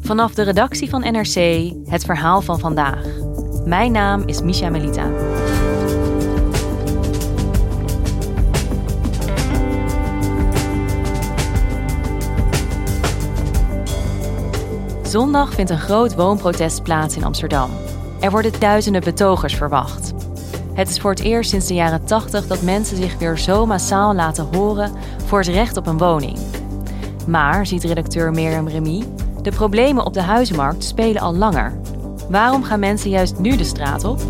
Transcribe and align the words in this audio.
Vanaf 0.00 0.34
de 0.34 0.42
redactie 0.42 0.88
van 0.88 1.00
NRC 1.00 1.70
het 1.84 2.04
verhaal 2.04 2.40
van 2.40 2.58
vandaag. 2.58 3.04
Mijn 3.64 3.92
naam 3.92 4.22
is 4.26 4.42
Misha 4.42 4.70
Melita. 4.70 5.06
Zondag 15.02 15.54
vindt 15.54 15.70
een 15.70 15.78
groot 15.78 16.14
woonprotest 16.14 16.82
plaats 16.82 17.16
in 17.16 17.24
Amsterdam. 17.24 17.70
Er 18.20 18.30
worden 18.30 18.60
duizenden 18.60 19.04
betogers 19.04 19.54
verwacht. 19.54 20.12
Het 20.72 20.88
is 20.88 20.98
voor 20.98 21.10
het 21.10 21.20
eerst 21.20 21.50
sinds 21.50 21.66
de 21.66 21.74
jaren 21.74 22.04
80 22.04 22.46
dat 22.46 22.62
mensen 22.62 22.96
zich 22.96 23.18
weer 23.18 23.38
zo 23.38 23.66
massaal 23.66 24.14
laten 24.14 24.48
horen 24.54 24.92
voor 25.26 25.38
het 25.38 25.48
recht 25.48 25.76
op 25.76 25.86
een 25.86 25.98
woning. 25.98 26.49
Maar, 27.30 27.66
ziet 27.66 27.84
redacteur 27.84 28.30
Mirjam 28.32 28.68
Remy, 28.68 29.04
de 29.42 29.50
problemen 29.50 30.04
op 30.04 30.14
de 30.14 30.22
huizenmarkt 30.22 30.84
spelen 30.84 31.22
al 31.22 31.34
langer. 31.34 31.80
Waarom 32.28 32.62
gaan 32.62 32.80
mensen 32.80 33.10
juist 33.10 33.38
nu 33.38 33.56
de 33.56 33.64
straat 33.64 34.04
op? 34.04 34.20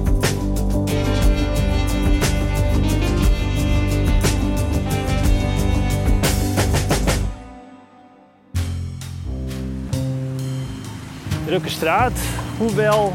drukke 11.46 11.68
straat, 11.68 12.12
hoewel 12.58 13.12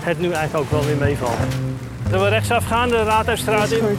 het 0.00 0.20
nu 0.20 0.30
eigenlijk 0.30 0.64
ook 0.64 0.70
wel 0.70 0.84
weer 0.84 0.96
meevalt. 0.96 1.38
Zullen 2.04 2.24
we 2.24 2.28
rechtsaf 2.28 2.64
gaan, 2.64 2.88
de 2.88 3.02
Raadhuisstraat 3.02 3.70
in? 3.70 3.98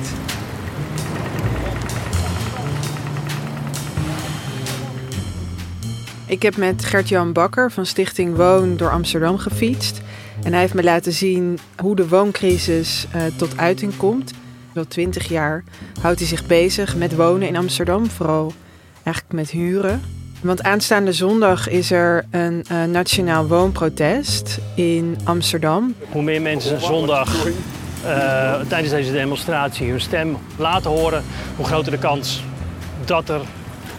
Ik 6.31 6.41
heb 6.41 6.57
met 6.57 6.85
Gert-Jan 6.85 7.33
Bakker 7.33 7.71
van 7.71 7.85
Stichting 7.85 8.35
Woon 8.35 8.77
door 8.77 8.91
Amsterdam 8.91 9.37
gefietst. 9.37 10.01
En 10.43 10.51
hij 10.51 10.61
heeft 10.61 10.73
me 10.73 10.83
laten 10.83 11.13
zien 11.13 11.59
hoe 11.77 11.95
de 11.95 12.07
wooncrisis 12.07 13.07
uh, 13.15 13.21
tot 13.37 13.57
uiting 13.57 13.97
komt. 13.97 14.31
Al 14.75 14.87
twintig 14.87 15.27
jaar 15.27 15.63
houdt 16.01 16.19
hij 16.19 16.27
zich 16.27 16.45
bezig 16.45 16.95
met 16.95 17.15
wonen 17.15 17.47
in 17.47 17.55
Amsterdam, 17.55 18.09
vooral 18.09 18.53
eigenlijk 19.03 19.35
met 19.35 19.49
huren. 19.49 20.01
Want 20.41 20.63
aanstaande 20.63 21.13
zondag 21.13 21.69
is 21.69 21.91
er 21.91 22.25
een 22.29 22.65
uh, 22.71 22.83
nationaal 22.83 23.47
woonprotest 23.47 24.59
in 24.75 25.17
Amsterdam. 25.23 25.95
Hoe 26.11 26.23
meer 26.23 26.41
mensen 26.41 26.81
zondag 26.81 27.45
uh, 27.45 28.59
tijdens 28.59 28.89
deze 28.89 29.11
demonstratie 29.11 29.89
hun 29.89 30.01
stem 30.01 30.37
laten 30.55 30.91
horen, 30.91 31.23
hoe 31.55 31.65
groter 31.65 31.91
de 31.91 31.97
kans 31.97 32.43
dat, 33.05 33.29
er, 33.29 33.41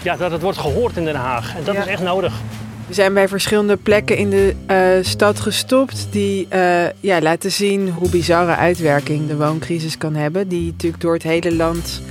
ja, 0.03 0.17
dat 0.17 0.31
het 0.31 0.43
wordt 0.43 0.59
gehoord 0.59 0.97
in 0.97 1.05
Den 1.05 1.15
Haag. 1.15 1.57
En 1.57 1.65
dat 1.65 1.75
Ja. 1.75 1.81
is 1.81 1.87
echt 1.87 2.03
nodig. 2.03 2.33
We 2.87 2.95
zijn 2.95 3.15
bij 3.15 3.29
verschillende 3.29 3.77
plekken 3.77 4.17
in 4.17 4.31
de 4.31 4.55
eh, 4.67 4.79
stad 5.03 5.41
gestopt 5.41 6.07
die 6.11 6.47
eh, 6.49 6.85
ja, 7.01 7.21
laten 7.21 7.53
zien 7.53 7.89
hoe 7.89 8.09
bizarre 8.09 8.55
uitwerking 8.57 9.27
de 9.29 9.37
wooncrisis 9.37 9.99
kan 9.99 10.15
hebben. 10.15 10.49
Die 10.49 10.71
natuurlijk 10.71 11.03
door 11.03 11.13
het 11.15 11.23
hele 11.23 11.55
land 11.55 12.03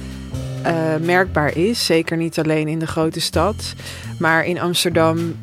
eh, 0.62 0.74
merkbaar 1.02 1.58
is. 1.58 1.86
Zeker 1.86 2.18
niet 2.18 2.40
alleen 2.40 2.68
in 2.68 2.80
de 2.80 2.88
grote 2.88 3.20
stad. 3.22 3.74
Maar 4.20 4.46
in 4.46 4.60
Amsterdam 4.60 5.36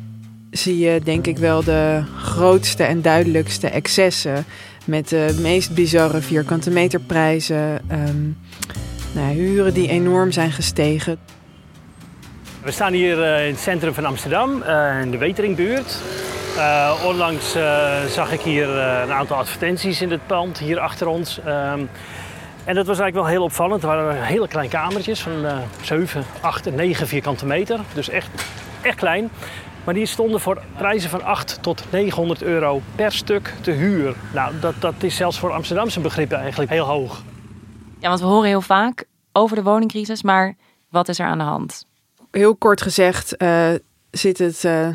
zie 0.51 0.77
je 0.77 1.01
denk 1.03 1.27
ik 1.27 1.37
wel 1.37 1.63
de 1.63 2.01
grootste 2.17 2.83
en 2.83 3.01
duidelijkste 3.01 3.67
excessen. 3.67 4.45
Met 4.85 5.09
de 5.09 5.37
meest 5.41 5.73
bizarre 5.73 6.21
vierkante 6.21 6.69
meterprijzen. 6.69 7.81
ehm 7.87 8.17
nou, 9.11 9.33
huren 9.33 9.73
die 9.73 9.87
enorm 9.89 10.31
zijn 10.31 10.51
gestegen. 10.51 11.17
We 12.63 12.71
staan 12.71 12.93
hier 12.93 13.23
eh, 13.23 13.45
in 13.45 13.51
het 13.51 13.61
centrum 13.61 13.93
van 13.93 14.05
Amsterdam, 14.05 14.61
eh, 14.61 15.01
in 15.01 15.11
de 15.11 15.17
Weteringbuurt. 15.17 16.01
Eh, 16.57 17.03
onlangs 17.05 17.51
zag 18.07 18.31
ik 18.31 18.41
hier 18.41 18.69
een 18.69 19.11
aantal 19.11 19.37
advertenties 19.37 20.01
in 20.01 20.11
het 20.11 20.27
pand, 20.27 20.57
hier 20.57 20.79
achter 20.79 21.07
ons. 21.07 21.39
Ehm, 21.39 21.85
en 22.63 22.75
dat 22.75 22.87
was 22.87 22.99
eigenlijk 22.99 23.15
wel 23.15 23.25
heel 23.25 23.43
opvallend. 23.43 23.81
Het 23.81 23.91
waren 23.91 24.23
hele 24.23 24.47
kleine 24.47 24.71
kamertjes 24.71 25.21
van 25.21 25.45
eh 25.45 25.57
7, 25.81 26.23
8 26.41 26.67
en 26.67 26.75
9 26.75 27.07
vierkante 27.07 27.45
meter. 27.45 27.79
Dus 27.93 28.09
echt, 28.09 28.29
echt 28.81 28.97
klein. 28.97 29.29
Maar 29.83 29.93
die 29.93 30.05
stonden 30.05 30.39
voor 30.39 30.61
prijzen 30.77 31.09
van 31.09 31.23
8 31.23 31.57
tot 31.61 31.83
900 31.89 32.43
euro 32.43 32.81
per 32.95 33.11
stuk 33.11 33.53
te 33.61 33.71
huur. 33.71 34.15
Nou, 34.33 34.53
dat, 34.59 34.73
dat 34.79 34.93
is 34.99 35.15
zelfs 35.15 35.39
voor 35.39 35.51
Amsterdamse 35.51 35.99
begrippen 35.99 36.39
eigenlijk 36.39 36.71
heel 36.71 36.85
hoog. 36.85 37.21
Ja, 37.99 38.07
want 38.07 38.19
we 38.19 38.25
horen 38.25 38.47
heel 38.47 38.61
vaak 38.61 39.05
over 39.31 39.55
de 39.55 39.63
woningcrisis, 39.63 40.23
maar 40.23 40.55
wat 40.89 41.07
is 41.07 41.19
er 41.19 41.25
aan 41.25 41.37
de 41.37 41.43
hand? 41.43 41.88
Heel 42.31 42.55
kort 42.55 42.81
gezegd 42.81 43.37
eh, 43.37 43.69
zit 44.11 44.37
het 44.37 44.63
eh, 44.65 44.87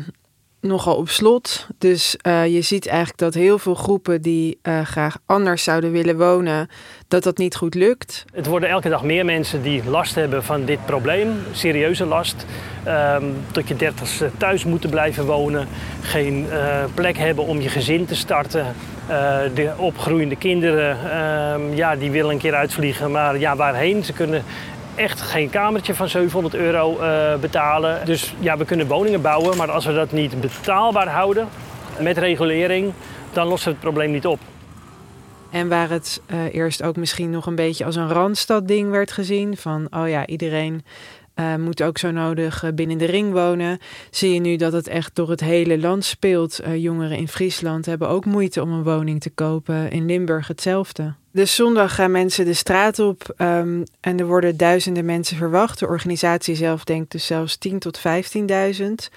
nogal 0.61 0.95
op 0.95 1.09
slot. 1.09 1.67
Dus 1.77 2.17
eh, 2.17 2.53
je 2.53 2.61
ziet 2.61 2.87
eigenlijk 2.87 3.17
dat 3.17 3.33
heel 3.33 3.59
veel 3.59 3.75
groepen 3.75 4.21
die 4.21 4.59
graag 4.83 5.17
anders 5.25 5.63
zouden 5.63 5.91
willen 5.91 6.17
wonen, 6.17 6.69
dat 7.07 7.23
dat 7.23 7.37
niet 7.37 7.55
goed 7.55 7.75
lukt. 7.75 8.25
Het 8.33 8.45
worden 8.45 8.69
elke 8.69 8.89
dag 8.89 9.03
meer 9.03 9.25
mensen 9.25 9.61
die 9.61 9.89
last 9.89 10.15
hebben 10.15 10.43
van 10.43 10.65
dit 10.65 10.85
probleem, 10.85 11.33
serieuze 11.51 12.05
last. 12.05 12.45
Ehm, 12.83 13.25
tot 13.51 13.67
je 13.67 13.75
dertigste 13.75 14.31
thuis 14.37 14.65
moeten 14.65 14.89
blijven 14.89 15.25
wonen, 15.25 15.67
geen 16.01 16.47
plek 16.93 17.17
hebben 17.17 17.45
om 17.45 17.61
je 17.61 17.69
gezin 17.69 18.05
te 18.05 18.15
starten. 18.15 18.75
Eh, 19.07 19.39
de 19.53 19.71
opgroeiende 19.77 20.35
kinderen, 20.35 20.97
ehm, 21.11 21.75
ja, 21.75 21.95
die 21.95 22.11
willen 22.11 22.31
een 22.31 22.37
keer 22.37 22.55
uitvliegen, 22.55 23.11
maar 23.11 23.39
ja, 23.39 23.55
waarheen? 23.55 24.03
Ze 24.03 24.13
kunnen 24.13 24.43
echt 24.95 25.21
geen 25.21 25.49
kamertje 25.49 25.95
van 25.95 26.09
700 26.09 26.55
euro 26.55 26.99
eh, 26.99 27.35
betalen. 27.35 28.05
Dus 28.05 28.33
ja, 28.39 28.57
we 28.57 28.65
kunnen 28.65 28.87
woningen 28.87 29.21
bouwen, 29.21 29.57
maar 29.57 29.71
als 29.71 29.85
we 29.85 29.93
dat 29.93 30.11
niet 30.11 30.41
betaalbaar 30.41 31.07
houden 31.07 31.47
met 31.99 32.17
regulering, 32.17 32.93
dan 33.33 33.47
lossen 33.47 33.67
we 33.67 33.73
het 33.73 33.83
probleem 33.83 34.11
niet 34.11 34.25
op. 34.25 34.39
En 35.51 35.67
waar 35.67 35.89
het 35.89 36.21
eh, 36.25 36.53
eerst 36.53 36.83
ook 36.83 36.95
misschien 36.95 37.29
nog 37.29 37.45
een 37.45 37.55
beetje 37.55 37.85
als 37.85 37.95
een 37.95 38.09
randstadding 38.09 38.89
werd 38.89 39.11
gezien, 39.11 39.57
van 39.57 39.87
oh 39.89 40.09
ja, 40.09 40.27
iedereen 40.27 40.83
eh, 41.35 41.55
moet 41.55 41.83
ook 41.83 41.97
zo 41.97 42.11
nodig 42.11 42.63
eh, 42.63 42.73
binnen 42.73 42.97
de 42.97 43.05
ring 43.05 43.31
wonen, 43.31 43.79
zie 44.09 44.33
je 44.33 44.39
nu 44.39 44.55
dat 44.55 44.73
het 44.73 44.87
echt 44.87 45.15
door 45.15 45.29
het 45.29 45.39
hele 45.39 45.79
land 45.79 46.05
speelt. 46.05 46.59
Eh, 46.59 46.75
jongeren 46.75 47.17
in 47.17 47.27
Friesland 47.27 47.85
hebben 47.85 48.09
ook 48.09 48.25
moeite 48.25 48.61
om 48.61 48.71
een 48.71 48.83
woning 48.83 49.21
te 49.21 49.29
kopen, 49.29 49.91
in 49.91 50.05
Limburg 50.05 50.47
hetzelfde. 50.47 51.13
Dus 51.31 51.55
zondag 51.55 51.95
gaan 51.95 52.11
mensen 52.11 52.45
de 52.45 52.53
straat 52.53 52.99
op 52.99 53.33
ehm, 53.37 53.83
en 54.01 54.19
er 54.19 54.25
worden 54.25 54.57
duizenden 54.57 55.05
mensen 55.05 55.37
verwacht. 55.37 55.79
De 55.79 55.87
organisatie 55.87 56.55
zelf 56.55 56.83
denkt 56.83 57.11
dus 57.11 57.25
zelfs 57.25 57.57
10 57.57 57.79
tot 57.79 57.99
15.000. 57.99 59.09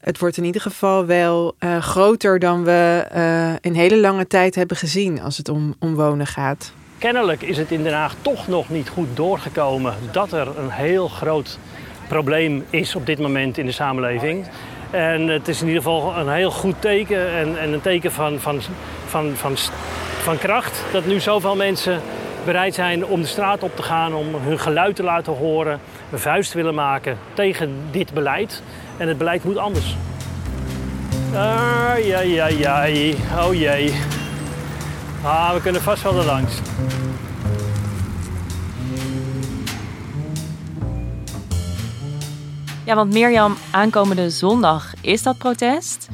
Het 0.00 0.18
wordt 0.18 0.36
in 0.36 0.44
ieder 0.44 0.60
geval 0.60 1.06
wel 1.06 1.56
groter 1.80 2.38
dan 2.38 2.64
we 2.64 3.58
in 3.60 3.74
hele 3.74 3.96
lange 3.96 4.26
tijd 4.26 4.54
hebben 4.54 4.76
gezien 4.76 5.20
als 5.20 5.36
het 5.36 5.48
om, 5.48 5.74
om 5.78 5.94
wonen 5.94 6.26
gaat. 6.26 6.72
Kennelijk 7.00 7.42
is 7.42 7.56
het 7.56 7.70
in 7.70 7.82
Den 7.82 7.92
Haag 7.92 8.14
toch 8.22 8.48
nog 8.48 8.68
niet 8.68 8.88
goed 8.88 9.16
doorgekomen 9.16 9.94
dat 10.10 10.32
er 10.32 10.58
een 10.58 10.70
heel 10.70 11.08
groot 11.08 11.58
probleem 12.08 12.64
is 12.70 12.94
op 12.94 13.06
dit 13.06 13.18
moment 13.18 13.58
in 13.58 13.66
de 13.66 13.72
samenleving. 13.72 14.46
En 14.90 15.28
het 15.28 15.48
is 15.48 15.60
in 15.60 15.66
ieder 15.66 15.82
geval 15.82 16.16
een 16.16 16.28
heel 16.28 16.50
goed 16.50 16.74
teken 16.78 17.30
en, 17.30 17.60
en 17.60 17.72
een 17.72 17.80
teken 17.80 18.12
van, 18.12 18.38
van, 18.38 18.60
van, 19.06 19.32
van, 19.34 19.56
van 20.22 20.38
kracht 20.38 20.84
dat 20.92 21.06
nu 21.06 21.20
zoveel 21.20 21.56
mensen 21.56 22.00
bereid 22.44 22.74
zijn 22.74 23.06
om 23.06 23.20
de 23.20 23.26
straat 23.26 23.62
op 23.62 23.76
te 23.76 23.82
gaan, 23.82 24.14
om 24.14 24.26
hun 24.34 24.58
geluid 24.58 24.96
te 24.96 25.02
laten 25.02 25.32
horen. 25.32 25.80
een 26.12 26.18
vuist 26.18 26.52
willen 26.52 26.74
maken 26.74 27.18
tegen 27.34 27.76
dit 27.90 28.14
beleid. 28.14 28.62
En 28.96 29.08
het 29.08 29.18
beleid 29.18 29.44
moet 29.44 29.56
anders. 29.56 29.96
Ai, 31.34 32.10
ai, 32.10 32.36
ai, 32.36 32.64
ai. 32.64 33.16
Oh 33.38 33.54
jee. 33.54 34.19
Ah, 35.22 35.54
we 35.54 35.60
kunnen 35.60 35.82
vast 35.82 36.02
wel 36.02 36.18
er 36.18 36.24
langs. 36.24 36.52
Ja, 42.84 42.94
want 42.94 43.12
Mirjam, 43.12 43.56
aankomende 43.70 44.30
zondag 44.30 44.92
is 45.00 45.22
dat 45.22 45.38
protest. 45.38 46.08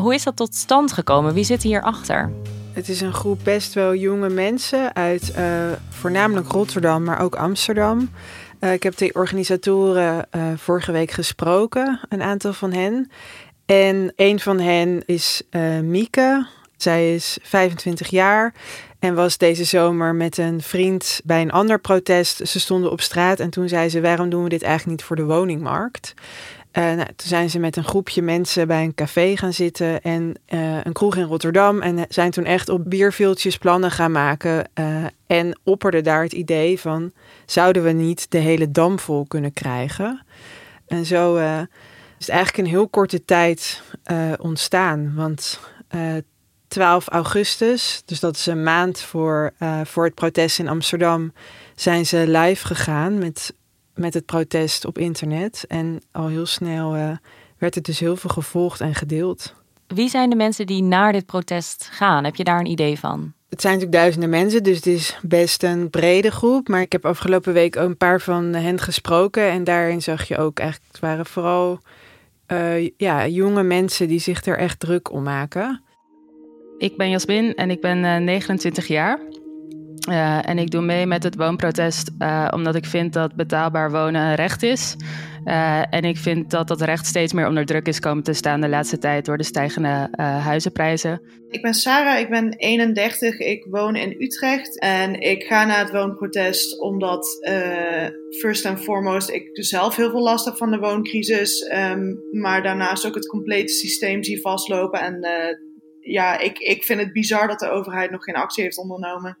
Hoe 0.00 0.14
is 0.14 0.22
dat 0.22 0.36
tot 0.36 0.54
stand 0.54 0.92
gekomen? 0.92 1.34
Wie 1.34 1.44
zit 1.44 1.62
hierachter? 1.62 2.32
Het 2.72 2.88
is 2.88 3.00
een 3.00 3.12
groep 3.12 3.40
best 3.42 3.74
wel 3.74 3.94
jonge 3.94 4.28
mensen 4.28 4.94
uit 4.94 5.34
uh, 5.38 5.72
voornamelijk 5.88 6.52
Rotterdam, 6.52 7.04
maar 7.04 7.20
ook 7.20 7.34
Amsterdam. 7.34 8.10
Uh, 8.60 8.72
ik 8.72 8.82
heb 8.82 8.96
de 8.96 9.10
organisatoren 9.12 10.26
uh, 10.36 10.42
vorige 10.56 10.92
week 10.92 11.10
gesproken, 11.10 12.00
een 12.08 12.22
aantal 12.22 12.52
van 12.52 12.72
hen. 12.72 13.10
En 13.66 14.12
een 14.16 14.40
van 14.40 14.60
hen 14.60 15.02
is 15.06 15.42
Mieke. 15.82 16.46
Zij 16.84 17.14
is 17.14 17.38
25 17.42 18.08
jaar 18.08 18.54
en 18.98 19.14
was 19.14 19.38
deze 19.38 19.64
zomer 19.64 20.14
met 20.14 20.38
een 20.38 20.62
vriend 20.62 21.20
bij 21.24 21.40
een 21.40 21.50
ander 21.50 21.80
protest. 21.80 22.48
Ze 22.48 22.60
stonden 22.60 22.90
op 22.90 23.00
straat 23.00 23.40
en 23.40 23.50
toen 23.50 23.68
zei 23.68 23.88
ze: 23.88 24.00
Waarom 24.00 24.30
doen 24.30 24.42
we 24.42 24.48
dit 24.48 24.62
eigenlijk 24.62 24.98
niet 24.98 25.06
voor 25.06 25.16
de 25.16 25.24
woningmarkt? 25.24 26.14
Uh, 26.72 26.84
nou, 26.84 27.06
toen 27.06 27.28
zijn 27.28 27.50
ze 27.50 27.58
met 27.58 27.76
een 27.76 27.84
groepje 27.84 28.22
mensen 28.22 28.66
bij 28.66 28.84
een 28.84 28.94
café 28.94 29.36
gaan 29.36 29.52
zitten 29.52 30.02
en 30.02 30.34
uh, 30.48 30.84
een 30.84 30.92
kroeg 30.92 31.16
in 31.16 31.24
Rotterdam. 31.24 31.80
En 31.80 32.06
zijn 32.08 32.30
toen 32.30 32.44
echt 32.44 32.68
op 32.68 32.84
bierviltjes 32.84 33.58
plannen 33.58 33.90
gaan 33.90 34.12
maken. 34.12 34.70
Uh, 34.74 35.04
en 35.26 35.58
opperde 35.62 36.00
daar 36.00 36.22
het 36.22 36.32
idee 36.32 36.80
van: 36.80 37.12
zouden 37.46 37.82
we 37.82 37.90
niet 37.90 38.30
de 38.30 38.38
hele 38.38 38.70
dam 38.70 38.98
vol 38.98 39.24
kunnen 39.26 39.52
krijgen? 39.52 40.24
En 40.86 41.04
zo 41.04 41.36
is 42.18 42.26
het 42.26 42.28
eigenlijk 42.28 42.58
in 42.58 42.74
heel 42.74 42.88
korte 42.88 43.24
tijd 43.24 43.82
ontstaan. 44.38 45.14
Want 45.14 45.60
12 46.74 47.08
augustus, 47.08 48.02
dus 48.04 48.20
dat 48.20 48.36
is 48.36 48.46
een 48.46 48.62
maand 48.62 49.00
voor, 49.00 49.52
voor 49.84 50.04
het 50.04 50.14
protest 50.14 50.58
in 50.58 50.68
Amsterdam, 50.68 51.32
zijn 51.74 52.06
ze 52.06 52.24
live 52.28 52.66
gegaan 52.66 53.18
met 53.18 53.54
met 53.94 54.14
het 54.14 54.26
protest 54.26 54.84
op 54.84 54.98
internet. 54.98 55.64
En 55.68 56.00
al 56.12 56.26
heel 56.26 56.46
snel 56.46 56.96
uh, 56.96 57.10
werd 57.58 57.74
het 57.74 57.84
dus 57.84 57.98
heel 57.98 58.16
veel 58.16 58.30
gevolgd 58.30 58.80
en 58.80 58.94
gedeeld. 58.94 59.54
Wie 59.86 60.08
zijn 60.08 60.30
de 60.30 60.36
mensen 60.36 60.66
die 60.66 60.82
naar 60.82 61.12
dit 61.12 61.26
protest 61.26 61.88
gaan? 61.92 62.24
Heb 62.24 62.36
je 62.36 62.44
daar 62.44 62.58
een 62.58 62.70
idee 62.70 62.98
van? 62.98 63.32
Het 63.48 63.60
zijn 63.60 63.74
natuurlijk 63.74 64.02
duizenden 64.02 64.30
mensen, 64.30 64.62
dus 64.62 64.76
het 64.76 64.86
is 64.86 65.18
best 65.22 65.62
een 65.62 65.90
brede 65.90 66.30
groep. 66.30 66.68
Maar 66.68 66.80
ik 66.80 66.92
heb 66.92 67.06
afgelopen 67.06 67.52
week 67.52 67.76
ook 67.76 67.88
een 67.88 67.96
paar 67.96 68.20
van 68.20 68.44
hen 68.44 68.78
gesproken. 68.78 69.50
En 69.50 69.64
daarin 69.64 70.02
zag 70.02 70.28
je 70.28 70.36
ook 70.36 70.58
eigenlijk, 70.58 70.92
het 70.92 71.00
waren 71.00 71.26
vooral 71.26 71.80
uh, 72.52 72.90
ja, 72.96 73.26
jonge 73.26 73.62
mensen 73.62 74.08
die 74.08 74.18
zich 74.18 74.44
er 74.44 74.58
echt 74.58 74.80
druk 74.80 75.12
om 75.12 75.22
maken. 75.22 75.82
Ik 76.84 76.96
ben 76.96 77.10
Jasmin 77.10 77.54
en 77.54 77.70
ik 77.70 77.80
ben 77.80 77.98
uh, 78.04 78.16
29 78.16 78.86
jaar. 78.86 79.20
Uh, 80.08 80.48
en 80.48 80.58
ik 80.58 80.70
doe 80.70 80.82
mee 80.82 81.06
met 81.06 81.22
het 81.22 81.36
woonprotest 81.36 82.10
uh, 82.18 82.48
omdat 82.54 82.74
ik 82.74 82.84
vind 82.84 83.12
dat 83.12 83.34
betaalbaar 83.34 83.90
wonen 83.90 84.22
een 84.22 84.34
recht 84.34 84.62
is. 84.62 84.96
En 85.90 86.02
ik 86.02 86.16
vind 86.16 86.50
dat 86.50 86.68
dat 86.68 86.80
recht 86.80 87.06
steeds 87.06 87.32
meer 87.32 87.46
onder 87.46 87.64
druk 87.64 87.86
is 87.86 88.00
komen 88.00 88.22
te 88.22 88.32
staan 88.32 88.60
de 88.60 88.68
laatste 88.68 88.98
tijd 88.98 89.24
door 89.24 89.36
de 89.36 89.42
stijgende 89.44 90.08
huizenprijzen. 90.16 91.20
Ik 91.48 91.62
ben 91.62 91.74
Sarah, 91.74 92.18
ik 92.20 92.28
ben 92.28 92.54
31, 92.56 93.38
ik 93.38 93.66
woon 93.70 93.96
in 93.96 94.14
Utrecht. 94.18 94.80
En 94.80 95.20
ik 95.20 95.42
ga 95.42 95.64
naar 95.64 95.78
het 95.78 95.90
woonprotest 95.90 96.80
omdat, 96.80 97.26
first 98.40 98.66
and 98.66 98.80
foremost, 98.80 99.30
ik 99.30 99.48
zelf 99.52 99.96
heel 99.96 100.10
veel 100.10 100.22
last 100.22 100.44
heb 100.44 100.56
van 100.56 100.70
de 100.70 100.78
wooncrisis. 100.78 101.70
Um, 101.72 102.22
maar 102.30 102.62
daarnaast 102.62 103.06
ook 103.06 103.14
het 103.14 103.26
complete 103.26 103.72
systeem 103.72 104.24
zie 104.24 104.40
vastlopen. 104.40 105.00
En 105.00 105.20
ja, 106.04 106.38
ik, 106.38 106.58
ik 106.58 106.84
vind 106.84 107.00
het 107.00 107.12
bizar 107.12 107.48
dat 107.48 107.58
de 107.58 107.68
overheid 107.68 108.10
nog 108.10 108.24
geen 108.24 108.34
actie 108.34 108.62
heeft 108.62 108.78
ondernomen. 108.78 109.38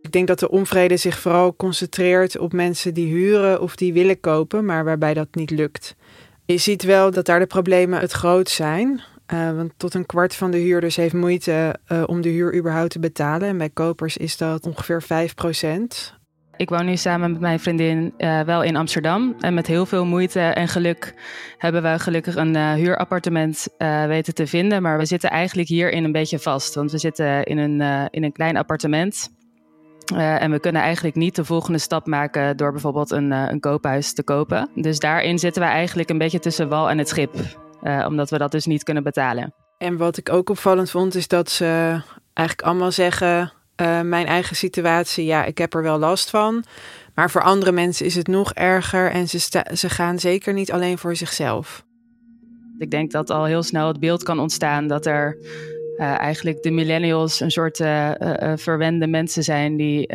Ik 0.00 0.12
denk 0.12 0.26
dat 0.26 0.38
de 0.38 0.50
onvrede 0.50 0.96
zich 0.96 1.18
vooral 1.18 1.56
concentreert 1.56 2.38
op 2.38 2.52
mensen 2.52 2.94
die 2.94 3.06
huren 3.06 3.60
of 3.60 3.76
die 3.76 3.92
willen 3.92 4.20
kopen, 4.20 4.64
maar 4.64 4.84
waarbij 4.84 5.14
dat 5.14 5.28
niet 5.34 5.50
lukt. 5.50 5.96
Je 6.44 6.56
ziet 6.56 6.82
wel 6.82 7.10
dat 7.10 7.26
daar 7.26 7.38
de 7.38 7.46
problemen 7.46 8.00
het 8.00 8.12
groot 8.12 8.48
zijn. 8.48 9.02
Uh, 9.32 9.56
want 9.56 9.72
tot 9.76 9.94
een 9.94 10.06
kwart 10.06 10.34
van 10.34 10.50
de 10.50 10.58
huurders 10.58 10.96
heeft 10.96 11.14
moeite 11.14 11.76
uh, 11.88 12.02
om 12.06 12.20
de 12.20 12.28
huur 12.28 12.54
überhaupt 12.54 12.90
te 12.90 12.98
betalen. 12.98 13.48
En 13.48 13.58
bij 13.58 13.70
kopers 13.70 14.16
is 14.16 14.36
dat 14.36 14.66
ongeveer 14.66 15.02
5 15.02 15.34
procent. 15.34 16.15
Ik 16.56 16.68
woon 16.68 16.84
nu 16.84 16.96
samen 16.96 17.30
met 17.30 17.40
mijn 17.40 17.60
vriendin 17.60 18.14
uh, 18.18 18.40
wel 18.40 18.62
in 18.62 18.76
Amsterdam. 18.76 19.34
En 19.40 19.54
met 19.54 19.66
heel 19.66 19.86
veel 19.86 20.04
moeite 20.04 20.40
en 20.40 20.68
geluk 20.68 21.14
hebben 21.58 21.82
we 21.82 21.98
gelukkig 21.98 22.36
een 22.36 22.54
uh, 22.54 22.72
huurappartement 22.72 23.68
uh, 23.78 24.06
weten 24.06 24.34
te 24.34 24.46
vinden. 24.46 24.82
Maar 24.82 24.98
we 24.98 25.04
zitten 25.04 25.30
eigenlijk 25.30 25.68
hierin 25.68 26.04
een 26.04 26.12
beetje 26.12 26.38
vast. 26.38 26.74
Want 26.74 26.90
we 26.90 26.98
zitten 26.98 27.44
in 27.44 27.58
een, 27.58 28.08
in 28.10 28.24
een 28.24 28.32
klein 28.32 28.56
appartement. 28.56 29.34
En 30.14 30.50
we 30.50 30.60
kunnen 30.60 30.82
eigenlijk 30.82 31.16
niet 31.16 31.36
de 31.36 31.44
volgende 31.44 31.78
stap 31.78 32.06
maken 32.06 32.56
door 32.56 32.72
bijvoorbeeld 32.72 33.10
een, 33.10 33.30
een 33.30 33.60
koophuis 33.60 34.12
te 34.12 34.22
kopen. 34.22 34.70
Dus 34.74 34.98
daarin 34.98 35.38
zitten 35.38 35.62
we 35.62 35.68
eigenlijk 35.68 36.10
een 36.10 36.18
beetje 36.18 36.38
tussen 36.38 36.68
wal 36.68 36.90
en 36.90 36.98
het 36.98 37.08
schip, 37.08 37.34
omdat 38.06 38.30
we 38.30 38.38
dat 38.38 38.50
dus 38.50 38.66
niet 38.66 38.82
kunnen 38.82 39.02
betalen. 39.02 39.54
En 39.78 39.96
wat 39.96 40.16
ik 40.16 40.32
ook 40.32 40.50
opvallend 40.50 40.90
vond, 40.90 41.14
is 41.14 41.28
dat 41.28 41.50
ze 41.50 42.00
eigenlijk 42.32 42.68
allemaal 42.68 42.92
zeggen: 42.92 43.52
Mijn 44.02 44.26
eigen 44.26 44.56
situatie, 44.56 45.24
ja, 45.24 45.44
ik 45.44 45.58
heb 45.58 45.74
er 45.74 45.82
wel 45.82 45.98
last 45.98 46.30
van. 46.30 46.64
Maar 47.14 47.30
voor 47.30 47.42
andere 47.42 47.72
mensen 47.72 48.06
is 48.06 48.14
het 48.14 48.26
nog 48.26 48.52
erger 48.52 49.10
en 49.10 49.28
ze, 49.28 49.38
ze 49.74 49.90
gaan 49.90 50.18
zeker 50.18 50.52
niet 50.52 50.72
alleen 50.72 50.98
voor 50.98 51.16
zichzelf. 51.16 51.84
Ik 52.78 52.90
denk 52.90 53.10
dat 53.10 53.30
al 53.30 53.44
heel 53.44 53.62
snel 53.62 53.88
het 53.88 54.00
beeld 54.00 54.22
kan 54.22 54.38
ontstaan 54.38 54.86
dat 54.86 55.06
er 55.06 55.36
uh, 55.96 56.18
eigenlijk 56.18 56.62
de 56.62 56.70
millennials 56.70 57.40
een 57.40 57.50
soort 57.50 57.78
uh, 57.78 58.10
verwende 58.54 59.06
mensen 59.06 59.42
zijn 59.42 59.76
die 59.76 60.14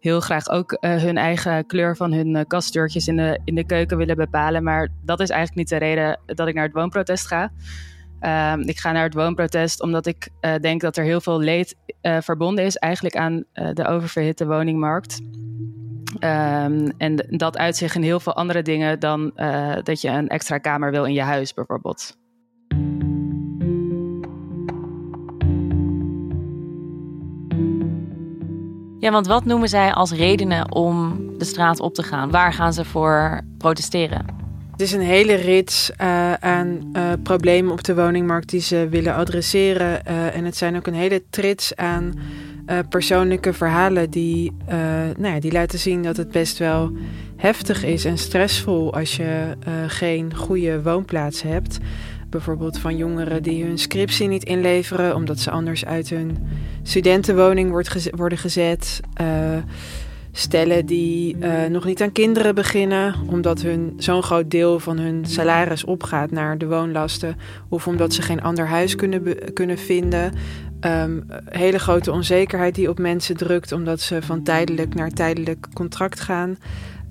heel 0.00 0.20
graag 0.20 0.48
ook 0.48 0.76
hun 0.80 1.16
eigen 1.16 1.66
kleur 1.66 1.96
van 1.96 2.12
hun 2.12 2.46
kastdeurtjes 2.46 3.08
in 3.08 3.16
de, 3.16 3.40
in 3.44 3.54
de 3.54 3.66
keuken 3.66 3.96
willen 3.96 4.16
bepalen. 4.16 4.62
Maar 4.62 4.88
dat 5.04 5.20
is 5.20 5.30
eigenlijk 5.30 5.58
niet 5.58 5.80
de 5.80 5.86
reden 5.86 6.20
dat 6.26 6.48
ik 6.48 6.54
naar 6.54 6.64
het 6.64 6.74
woonprotest 6.74 7.26
ga. 7.26 7.52
Ehm, 8.20 8.60
ik 8.60 8.78
ga 8.78 8.92
naar 8.92 9.02
het 9.02 9.14
woonprotest 9.14 9.82
omdat 9.82 10.06
ik 10.06 10.28
denk 10.60 10.80
dat 10.80 10.96
er 10.96 11.04
heel 11.04 11.20
veel 11.20 11.40
leed 11.40 11.76
verbonden 12.02 12.64
is 12.64 12.76
eigenlijk 12.76 13.16
aan 13.16 13.44
de 13.52 13.86
oververhitte 13.86 14.46
woningmarkt. 14.46 15.20
Um, 16.14 16.92
en 16.98 17.26
dat 17.28 17.58
uitzicht 17.58 17.94
in 17.94 18.02
heel 18.02 18.20
veel 18.20 18.34
andere 18.34 18.62
dingen 18.62 19.00
dan 19.00 19.32
dat 19.82 20.00
je 20.00 20.08
een 20.08 20.28
extra 20.28 20.58
kamer 20.58 20.90
wil 20.90 21.04
in 21.04 21.12
je 21.12 21.22
huis 21.22 21.54
bijvoorbeeld. 21.54 22.18
Ja, 29.00 29.10
want 29.10 29.26
wat 29.26 29.44
noemen 29.44 29.68
zij 29.68 29.92
als 29.92 30.12
redenen 30.12 30.72
om 30.72 31.18
de 31.38 31.44
straat 31.44 31.80
op 31.80 31.94
te 31.94 32.02
gaan? 32.02 32.30
Waar 32.30 32.52
gaan 32.52 32.72
ze 32.72 32.84
voor 32.84 33.40
protesteren? 33.58 34.39
Het 34.80 34.88
is 34.88 34.94
een 34.94 35.06
hele 35.06 35.34
rits 35.34 35.90
uh, 36.00 36.32
aan 36.32 36.90
uh, 36.92 37.12
problemen 37.22 37.72
op 37.72 37.84
de 37.84 37.94
woningmarkt 37.94 38.48
die 38.48 38.60
ze 38.60 38.86
willen 38.90 39.14
adresseren. 39.14 40.02
Uh, 40.08 40.36
en 40.36 40.44
het 40.44 40.56
zijn 40.56 40.76
ook 40.76 40.86
een 40.86 40.94
hele 40.94 41.22
trits 41.30 41.76
aan 41.76 42.14
persoonlijke 42.88 43.52
verhalen 43.52 44.10
die, 44.10 44.52
nou 45.16 45.34
ja, 45.34 45.40
die 45.40 45.52
laten 45.52 45.78
zien 45.78 46.02
dat 46.02 46.16
het 46.16 46.30
best 46.30 46.58
wel 46.58 46.92
heftig 47.36 47.84
is 47.84 48.04
en 48.04 48.18
stressvol 48.18 48.94
als 48.94 49.16
je 49.16 49.56
geen 49.86 50.34
goede 50.36 50.82
woonplaats 50.82 51.42
hebt. 51.42 51.78
Bijvoorbeeld 52.28 52.78
van 52.78 52.96
jongeren 52.96 53.42
die 53.42 53.64
hun 53.64 53.78
scriptie 53.78 54.28
niet 54.28 54.44
inleveren 54.44 55.14
omdat 55.14 55.38
ze 55.38 55.50
anders 55.50 55.84
uit 55.84 56.08
hun 56.10 56.38
studentenwoning 56.82 57.70
wordt 57.70 58.10
worden 58.10 58.38
gezet. 58.38 59.00
Stellen 60.40 60.86
die 60.86 61.36
uh, 61.36 61.64
nog 61.64 61.84
niet 61.84 62.02
aan 62.02 62.12
kinderen 62.12 62.54
beginnen, 62.54 63.14
omdat 63.28 63.62
hun 63.62 63.92
zo'n 63.96 64.22
groot 64.22 64.50
deel 64.50 64.80
van 64.80 64.98
hun 64.98 65.24
salaris 65.26 65.84
opgaat 65.84 66.30
naar 66.30 66.58
de 66.58 66.66
woonlasten, 66.66 67.36
of 67.68 67.86
omdat 67.86 68.14
ze 68.14 68.22
geen 68.22 68.42
ander 68.42 68.66
huis 68.66 68.94
kunnen, 68.94 69.52
kunnen 69.52 69.78
vinden. 69.78 70.32
Um, 70.80 71.26
hele 71.44 71.78
grote 71.78 72.12
onzekerheid 72.12 72.74
die 72.74 72.88
op 72.88 72.98
mensen 72.98 73.36
drukt, 73.36 73.72
omdat 73.72 74.00
ze 74.00 74.22
van 74.22 74.42
tijdelijk 74.42 74.94
naar 74.94 75.10
tijdelijk 75.10 75.66
contract 75.74 76.20
gaan. 76.20 76.58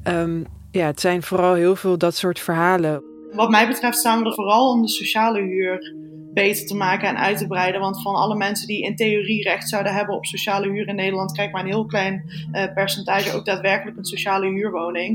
Um, 0.07 0.45
ja, 0.71 0.85
het 0.85 0.99
zijn 0.99 1.23
vooral 1.23 1.53
heel 1.53 1.75
veel 1.75 1.97
dat 1.97 2.15
soort 2.15 2.39
verhalen. 2.39 3.03
Wat 3.31 3.49
mij 3.49 3.67
betreft 3.67 3.97
staan 3.97 4.19
we 4.19 4.25
er 4.25 4.33
vooral 4.33 4.71
om 4.71 4.81
de 4.81 4.89
sociale 4.89 5.41
huur 5.41 5.93
beter 6.41 6.65
te 6.65 6.75
maken 6.75 7.07
en 7.07 7.17
uit 7.17 7.37
te 7.37 7.47
breiden. 7.47 7.81
Want 7.81 8.01
van 8.01 8.15
alle 8.15 8.35
mensen 8.35 8.67
die 8.67 8.83
in 8.83 8.95
theorie 8.95 9.43
recht 9.43 9.69
zouden 9.69 9.93
hebben 9.93 10.15
op 10.15 10.25
sociale 10.25 10.71
huur 10.71 10.87
in 10.87 10.95
Nederland, 10.95 11.31
krijgt 11.31 11.53
maar 11.53 11.61
een 11.61 11.75
heel 11.75 11.85
klein 11.85 12.23
uh, 12.51 12.73
percentage 12.73 13.35
ook 13.35 13.45
daadwerkelijk 13.45 13.97
een 13.97 14.05
sociale 14.05 14.47
huurwoning. 14.47 15.09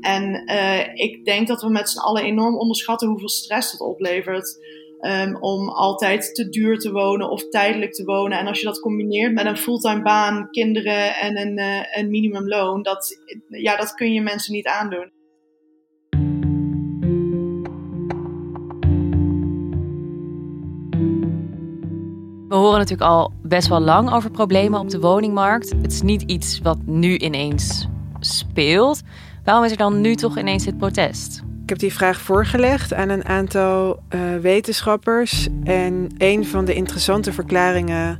En 0.00 0.42
uh, 0.46 0.80
ik 0.94 1.24
denk 1.24 1.48
dat 1.48 1.62
we 1.62 1.68
met 1.68 1.90
z'n 1.90 1.98
allen 1.98 2.22
enorm 2.22 2.58
onderschatten 2.58 3.08
hoeveel 3.08 3.28
stress 3.28 3.72
dat 3.72 3.88
oplevert. 3.88 4.58
Um, 5.00 5.36
om 5.36 5.68
altijd 5.68 6.34
te 6.34 6.48
duur 6.48 6.78
te 6.78 6.92
wonen 6.92 7.30
of 7.30 7.48
tijdelijk 7.48 7.92
te 7.92 8.04
wonen. 8.04 8.38
En 8.38 8.46
als 8.46 8.58
je 8.58 8.66
dat 8.66 8.80
combineert 8.80 9.32
met 9.32 9.46
een 9.46 9.56
fulltime 9.56 10.02
baan, 10.02 10.48
kinderen 10.50 11.14
en 11.16 11.38
een, 11.38 11.58
uh, 11.58 11.80
een 11.92 12.10
minimumloon, 12.10 12.82
dat, 12.82 13.18
ja, 13.48 13.76
dat 13.76 13.94
kun 13.94 14.12
je 14.12 14.20
mensen 14.20 14.52
niet 14.54 14.66
aandoen. 14.66 15.10
We 22.54 22.60
horen 22.60 22.78
natuurlijk 22.78 23.10
al 23.10 23.32
best 23.42 23.68
wel 23.68 23.80
lang 23.80 24.12
over 24.12 24.30
problemen 24.30 24.80
op 24.80 24.90
de 24.90 25.00
woningmarkt. 25.00 25.70
Het 25.82 25.92
is 25.92 26.02
niet 26.02 26.22
iets 26.22 26.60
wat 26.62 26.78
nu 26.84 27.16
ineens 27.16 27.88
speelt. 28.20 29.00
Waarom 29.44 29.64
is 29.64 29.70
er 29.70 29.76
dan 29.76 30.00
nu 30.00 30.14
toch 30.14 30.38
ineens 30.38 30.64
dit 30.64 30.78
protest? 30.78 31.42
Ik 31.62 31.68
heb 31.68 31.78
die 31.78 31.92
vraag 31.92 32.20
voorgelegd 32.20 32.92
aan 32.92 33.08
een 33.08 33.24
aantal 33.24 34.00
uh, 34.14 34.20
wetenschappers. 34.40 35.48
En 35.64 36.08
een 36.18 36.46
van 36.46 36.64
de 36.64 36.74
interessante 36.74 37.32
verklaringen 37.32 38.18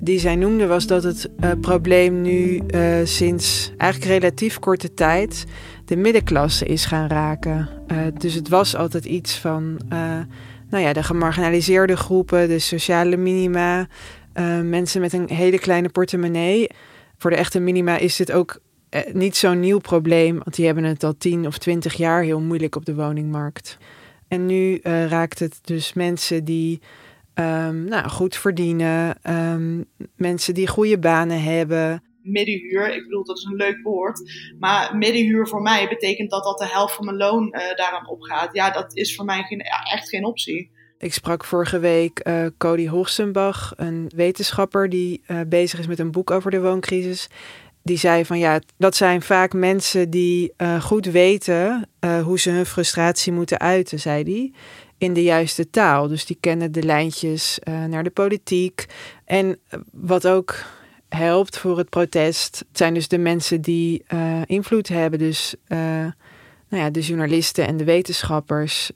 die 0.00 0.18
zij 0.18 0.36
noemde 0.36 0.66
was 0.66 0.86
dat 0.86 1.02
het 1.02 1.30
uh, 1.40 1.50
probleem 1.60 2.20
nu 2.20 2.62
uh, 2.66 2.94
sinds 3.04 3.72
eigenlijk 3.76 4.10
relatief 4.10 4.58
korte 4.58 4.94
tijd 4.94 5.44
de 5.84 5.96
middenklasse 5.96 6.64
is 6.64 6.84
gaan 6.84 7.08
raken. 7.08 7.68
dus 8.18 8.34
het 8.34 8.48
was 8.48 8.76
altijd 8.76 9.04
iets 9.04 9.38
van 9.38 9.78
nou 10.70 10.84
ja, 10.84 10.92
de 10.92 11.02
gemarginaliseerde 11.02 11.96
groepen, 11.96 12.48
de 12.48 12.58
sociale 12.58 13.16
minima, 13.16 13.88
mensen 14.62 15.00
met 15.00 15.12
een 15.12 15.28
hele 15.28 15.58
kleine 15.58 15.88
portemonnee. 15.88 16.66
Voor 17.18 17.30
de 17.30 17.36
echte 17.36 17.60
minima 17.60 17.96
is 17.96 18.16
dit 18.16 18.32
ook 18.32 18.60
eh, 18.90 19.14
niet 19.14 19.36
zo'n 19.36 19.60
nieuw 19.60 19.78
probleem, 19.78 20.34
want 20.34 20.54
die 20.54 20.66
hebben 20.66 20.84
het 20.84 21.04
al 21.04 21.16
10 21.16 21.46
of 21.46 21.58
20 21.58 21.94
jaar 21.94 22.22
heel 22.22 22.40
moeilijk 22.40 22.76
op 22.76 22.84
de 22.84 22.94
woningmarkt. 22.94 23.78
En 24.28 24.46
nu 24.46 24.80
uh, 24.82 25.06
raakt 25.06 25.38
het 25.38 25.58
dus 25.62 25.92
mensen 25.92 26.44
die 26.44 26.80
um, 27.34 27.84
nou, 27.84 28.08
goed 28.08 28.36
verdienen, 28.36 29.16
um, 29.30 29.84
mensen 30.16 30.54
die 30.54 30.68
goede 30.68 30.98
banen 30.98 31.42
hebben. 31.42 32.02
Middenhuur, 32.22 32.94
ik 32.94 33.02
bedoel 33.02 33.24
dat 33.24 33.38
is 33.38 33.44
een 33.44 33.56
leuk 33.56 33.82
woord, 33.82 34.32
maar 34.58 34.96
middenhuur 34.96 35.48
voor 35.48 35.62
mij 35.62 35.88
betekent 35.88 36.30
dat 36.30 36.44
dat 36.44 36.58
de 36.58 36.66
helft 36.66 36.94
van 36.94 37.04
mijn 37.04 37.16
loon 37.16 37.44
uh, 37.44 37.76
daaraan 37.76 38.08
opgaat. 38.08 38.54
Ja, 38.54 38.70
dat 38.70 38.96
is 38.96 39.14
voor 39.14 39.24
mij 39.24 39.42
geen, 39.42 39.60
echt 39.92 40.08
geen 40.08 40.24
optie. 40.24 40.70
Ik 40.98 41.12
sprak 41.12 41.44
vorige 41.44 41.78
week 41.78 42.20
uh, 42.26 42.46
Cody 42.58 42.88
Hoogstenbach, 42.88 43.72
een 43.76 44.10
wetenschapper 44.14 44.88
die 44.88 45.22
uh, 45.26 45.40
bezig 45.46 45.78
is 45.78 45.86
met 45.86 45.98
een 45.98 46.10
boek 46.10 46.30
over 46.30 46.50
de 46.50 46.60
wooncrisis 46.60 47.28
die 47.82 47.98
zei 47.98 48.24
van 48.24 48.38
ja, 48.38 48.60
dat 48.76 48.96
zijn 48.96 49.22
vaak 49.22 49.52
mensen 49.52 50.10
die 50.10 50.52
goed 50.80 51.06
weten 51.06 51.88
hoe 52.24 52.38
ze 52.38 52.50
hun 52.50 52.66
frustratie 52.66 53.32
moeten 53.32 53.58
uiten, 53.58 54.00
zei 54.00 54.22
hij. 54.22 54.52
In 54.98 55.12
de 55.12 55.22
juiste 55.22 55.70
taal. 55.70 56.08
Dus 56.08 56.26
die 56.26 56.36
kennen 56.40 56.72
de 56.72 56.82
lijntjes 56.82 57.58
naar 57.88 58.02
de 58.02 58.10
politiek. 58.10 58.86
En 59.24 59.58
wat 59.92 60.26
ook 60.26 60.54
helpt 61.14 61.58
voor 61.58 61.78
het 61.78 61.88
protest, 61.88 62.64
zijn 62.72 62.94
dus 62.94 63.08
de 63.08 63.18
mensen 63.18 63.60
die 63.60 64.04
invloed 64.44 64.88
hebben. 64.88 65.18
Dus 65.18 65.54
nou 65.68 66.82
ja, 66.82 66.90
de 66.90 67.00
journalisten 67.00 67.66
en 67.66 67.76
de 67.76 67.84
wetenschappers, 67.84 68.90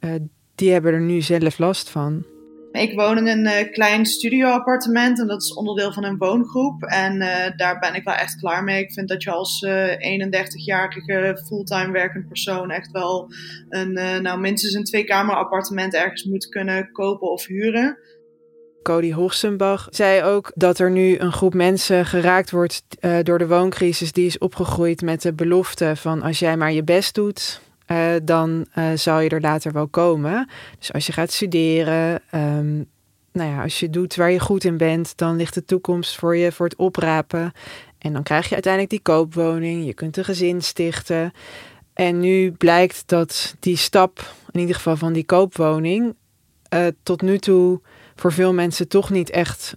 die 0.54 0.73
hebben 0.73 0.92
er 0.92 1.00
nu 1.00 1.21
zelf 1.21 1.59
last 1.59 1.90
van. 1.90 2.25
Ik 2.73 2.94
woon 2.94 3.26
in 3.26 3.47
een 3.47 3.71
klein 3.71 4.06
studioappartement 4.06 5.21
en 5.21 5.26
dat 5.26 5.42
is 5.42 5.54
onderdeel 5.54 5.92
van 5.92 6.04
een 6.04 6.18
woongroep. 6.18 6.83
En 6.83 7.18
daar 7.56 7.78
ben 7.78 7.94
ik 7.94 8.04
wel 8.04 8.14
echt 8.14 8.37
klaar 8.37 8.64
mee. 8.64 8.83
Ik 8.83 8.92
vind 8.92 9.09
dat 9.09 9.23
je 9.23 9.30
als 9.30 9.62
uh, 9.62 9.92
eh, 9.92 10.28
31-jarige 10.28 11.42
fulltime 11.47 11.92
werkend 11.92 12.28
persoon 12.28 12.71
echt 12.71 12.90
wel 12.90 13.28
een, 13.68 13.92
nou, 14.23 14.40
minstens 14.40 14.75
een 14.75 14.85
tweekamer 14.85 15.35
appartement 15.35 15.94
ergens 15.94 16.25
moet 16.25 16.49
kunnen 16.49 16.92
kopen 16.92 17.30
of 17.30 17.47
huren. 17.47 17.99
Cody 18.84 19.12
Hoogsenbach 19.12 19.86
zei 19.90 20.22
ook 20.22 20.52
dat 20.54 20.78
er 20.78 20.90
nu 20.90 21.18
een 21.18 21.32
groep 21.32 21.54
mensen 21.54 22.06
geraakt 22.06 22.50
wordt 22.50 22.82
door 23.22 23.38
de 23.38 23.46
wooncrisis. 23.46 24.12
Die 24.12 24.26
is 24.26 24.38
opgegroeid 24.38 25.02
met 25.02 25.22
de 25.22 25.32
belofte 25.32 25.92
van 25.96 26.22
als 26.22 26.38
jij 26.38 26.56
maar 26.56 26.72
je 26.72 26.84
best 26.84 27.14
doet, 27.14 27.60
uh, 27.86 28.06
dan 28.22 28.66
uh, 28.78 28.84
zal 28.94 29.20
je 29.20 29.28
er 29.28 29.40
later 29.40 29.72
wel 29.72 29.88
komen. 29.88 30.48
Dus 30.78 30.92
als 30.92 31.06
je 31.06 31.12
gaat 31.12 31.32
studeren, 31.32 32.22
um, 32.34 32.86
nou 33.32 33.50
ja, 33.50 33.62
als 33.62 33.80
je 33.80 33.90
doet 33.90 34.16
waar 34.16 34.30
je 34.30 34.40
goed 34.40 34.64
in 34.64 34.76
bent, 34.76 35.16
dan 35.16 35.36
ligt 35.36 35.54
de 35.54 35.64
toekomst 35.64 36.16
voor 36.16 36.36
je 36.36 36.52
voor 36.52 36.66
het 36.66 36.76
oprapen. 36.76 37.52
En 37.98 38.12
dan 38.12 38.22
krijg 38.22 38.48
je 38.48 38.54
uiteindelijk 38.54 38.92
die 38.92 39.02
koopwoning, 39.02 39.86
je 39.86 39.94
kunt 39.94 40.16
een 40.16 40.24
gezin 40.24 40.62
stichten. 40.62 41.32
En 41.94 42.20
nu 42.20 42.52
blijkt 42.52 43.02
dat 43.06 43.56
die 43.60 43.76
stap, 43.76 44.34
in 44.50 44.60
ieder 44.60 44.74
geval 44.74 44.96
van 44.96 45.12
die 45.12 45.24
koopwoning, 45.24 46.14
tot 47.02 47.22
nu 47.22 47.38
toe 47.38 47.80
voor 48.14 48.33
veel 48.33 48.54
mensen 48.54 48.88
toch 48.88 49.11
niet 49.11 49.30
echt, 49.30 49.76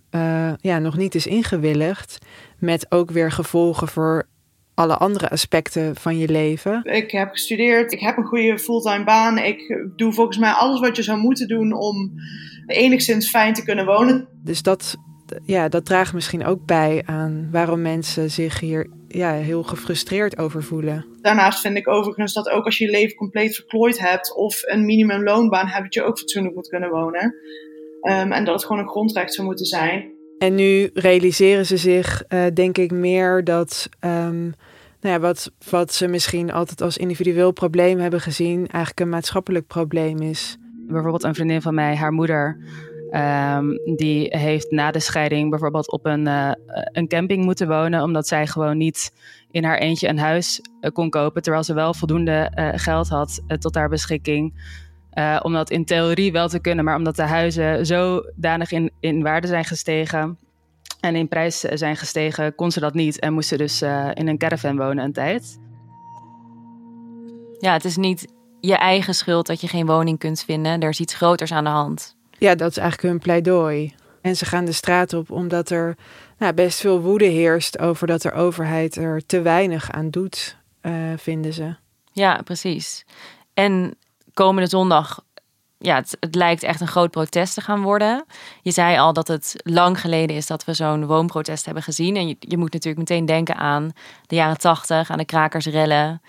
ja, 0.62 0.80
nog 0.80 0.98
niet 0.98 1.16
is 1.16 1.28
ingewilligd. 1.28 2.18
Met 2.60 2.86
ook 2.92 3.12
weer 3.12 3.32
gevolgen 3.32 3.88
voor 3.88 4.28
alle 4.74 4.98
andere 4.98 5.30
aspecten 5.30 5.96
van 5.96 6.18
je 6.18 6.28
leven? 6.28 6.84
Ik 6.84 7.12
heb 7.12 7.32
gestudeerd, 7.32 7.92
ik 7.92 8.00
heb 8.00 8.18
een 8.18 8.26
goede 8.26 8.60
fulltime 8.60 9.04
baan. 9.04 9.38
Ik 9.38 9.88
doe 9.96 10.14
volgens 10.14 10.38
mij 10.38 10.52
alles 10.52 10.80
wat 10.80 10.96
je 10.96 11.04
zou 11.04 11.20
moeten 11.20 11.48
doen 11.48 11.74
om 11.74 12.12
enigszins 12.68 13.30
fijn 13.30 13.54
te 13.54 13.64
kunnen 13.64 13.86
wonen. 13.86 14.28
Dus 14.44 14.62
dat, 14.62 14.96
ja, 15.46 15.70
dat 15.70 15.86
draagt 15.86 16.14
misschien 16.14 16.46
ook 16.46 16.66
bij 16.66 17.04
aan 17.06 17.48
waarom 17.52 17.82
mensen 17.82 18.32
zich 18.32 18.60
hier 18.60 18.90
ja, 19.08 19.34
heel 19.34 19.64
gefrustreerd 19.64 20.38
over 20.38 20.64
voelen. 20.64 21.06
Daarnaast 21.22 21.60
vind 21.60 21.78
ik 21.78 21.88
overigens 21.88 22.34
dat 22.34 22.50
ook 22.50 22.66
als 22.66 22.78
je 22.78 22.86
je 22.86 22.92
leven 22.92 23.16
compleet 23.16 23.56
verklooid 23.56 24.00
hebt 24.00 24.36
of 24.36 24.62
een 24.64 24.86
minimumloonbaan 24.86 25.68
hebt, 25.68 25.84
dat 25.84 25.94
je 25.94 26.04
ook 26.04 26.20
fatsoenlijk 26.20 26.56
moet 26.56 26.70
kunnen 26.70 26.90
wonen. 26.90 27.36
Um, 28.02 28.32
en 28.32 28.46
dat 28.46 28.54
het 28.54 28.66
gewoon 28.66 28.82
een 28.82 28.90
grondrecht 28.90 29.34
zou 29.34 29.48
moeten 29.48 29.66
zijn. 29.66 30.16
En 30.38 30.56
nu 30.56 30.90
realiseren 30.94 31.66
ze 31.66 31.78
zich, 31.78 32.24
uh, 32.30 32.46
denk 32.54 32.78
ik, 32.78 32.92
meer 32.92 33.44
dat 33.44 33.90
um, 34.06 34.54
nou 35.02 35.14
ja, 35.14 35.20
wat, 35.20 35.52
wat 35.70 35.94
ze 35.94 36.08
misschien 36.08 36.52
altijd 36.52 36.82
als 36.82 36.98
individueel 36.98 37.52
probleem 37.52 38.00
hebben 38.00 38.22
gezien, 38.22 38.58
eigenlijk 38.58 39.00
een 39.00 39.10
maatschappelijk 39.10 39.68
probleem 39.68 40.22
is. 40.22 40.58
Bijvoorbeeld 40.88 41.24
een 41.24 41.36
vriendin 41.36 41.62
van 41.62 41.74
mij, 41.74 41.96
haar 41.96 42.12
moeder, 42.12 42.58
um, 43.12 43.96
die 43.96 44.38
heeft 44.38 44.72
na 44.72 44.92
de 44.92 45.00
scheiding 45.00 45.50
bijvoorbeeld 45.50 45.92
op 45.92 46.06
een, 46.06 46.26
uh, 46.26 46.52
een 46.92 47.08
camping 47.08 47.44
moeten 47.44 47.68
wonen, 47.68 48.04
omdat 48.04 48.28
zij 48.28 48.48
gewoon 48.48 48.78
niet 48.78 49.12
in 49.52 49.64
haar 49.64 49.78
eentje 49.78 50.08
een 50.08 50.20
huis 50.20 50.62
uh, 50.82 50.92
kon 50.92 51.10
kopen, 51.10 51.42
terwijl 51.42 51.64
ze 51.64 51.74
wel 51.74 51.94
voldoende 51.94 52.52
uh, 52.56 52.70
geld 52.74 53.08
had 53.10 53.42
tot 53.60 53.76
haar 53.76 53.90
beschikking. 53.90 54.54
Om 55.42 55.54
dat 55.54 55.70
in 55.70 55.86
theorie 55.86 56.32
wel 56.32 56.48
te 56.48 56.60
kunnen, 56.60 56.86
maar 56.86 56.96
omdat 56.96 57.16
de 57.16 57.22
huizen 57.22 57.86
zodanig 57.86 58.72
in, 58.72 58.92
in 59.00 59.24
waarde 59.24 59.48
zijn 59.48 59.66
gestegen, 59.66 60.38
en 61.00 61.16
in 61.16 61.28
prijs 61.28 61.60
zijn 61.60 61.96
gestegen, 61.96 62.56
kon 62.56 62.72
ze 62.72 62.80
dat 62.80 62.94
niet 62.94 63.20
en 63.20 63.34
moest 63.34 63.48
ze 63.48 63.58
dus 63.58 63.82
uh, 63.82 64.10
in 64.14 64.28
een 64.28 64.38
caravan 64.38 64.78
wonen 64.78 65.04
een 65.04 65.14
tijd. 65.14 65.60
Ja, 67.60 67.74
het 67.74 67.86
is 67.86 67.98
niet 67.98 68.28
je 68.60 68.76
eigen 68.76 69.14
schuld 69.16 69.48
dat 69.48 69.62
je 69.62 69.68
geen 69.68 69.86
woning 69.86 70.20
kunt 70.20 70.44
vinden. 70.44 70.82
Er 70.82 70.90
is 70.90 71.00
iets 71.00 71.14
groters 71.14 71.52
aan 71.52 71.64
de 71.64 71.70
hand. 71.70 72.16
Ja, 72.38 72.56
dat 72.56 72.70
is 72.70 72.78
eigenlijk 72.78 73.10
hun 73.10 73.22
pleidooi. 73.22 73.94
En 74.22 74.36
ze 74.36 74.46
gaan 74.46 74.66
de 74.66 74.72
straat 74.72 75.14
op 75.14 75.32
omdat 75.32 75.70
er 75.70 75.96
nou, 76.38 76.54
best 76.54 76.80
veel 76.80 77.02
woede 77.02 77.26
heerst 77.26 77.80
over 77.80 78.08
dat 78.08 78.22
de 78.22 78.32
overheid 78.32 78.96
er 78.96 79.26
te 79.26 79.42
weinig 79.42 79.92
aan 79.92 80.10
doet, 80.10 80.58
uh, 80.82 80.94
vinden 81.16 81.54
ze. 81.54 81.76
Ja, 82.12 82.42
precies. 82.44 83.06
En 83.54 83.96
komende 84.38 84.70
zondag 84.70 85.20
ja, 85.80 85.96
het, 85.96 86.18
het, 86.20 86.36
lijkt 86.36 86.64
echt 86.64 86.82
een 86.82 86.88
groot 86.88 87.12
protest 87.12 87.54
te 87.54 87.62
gaan 87.62 87.82
worden. 87.82 88.26
Je 88.62 88.72
zei 88.72 88.98
al 88.98 89.14
dat 89.14 89.28
het 89.28 89.56
lang 89.64 90.02
geleden 90.02 90.36
is 90.36 90.48
dat 90.48 90.66
we 90.66 90.74
zo'n 90.74 91.06
woonprotest 91.06 91.66
hebben 91.66 91.84
gezien. 91.84 92.16
En 92.16 92.28
je, 92.28 92.36
je, 92.40 92.58
moet 92.58 92.74
natuurlijk 92.74 93.10
meteen 93.10 93.26
denken 93.26 93.56
aan 93.56 93.92
de 94.26 94.36
jaren 94.36 94.58
tachtig, 94.58 95.10
aan 95.10 95.18
de 95.18 95.26
krakersrellen. 95.26 96.22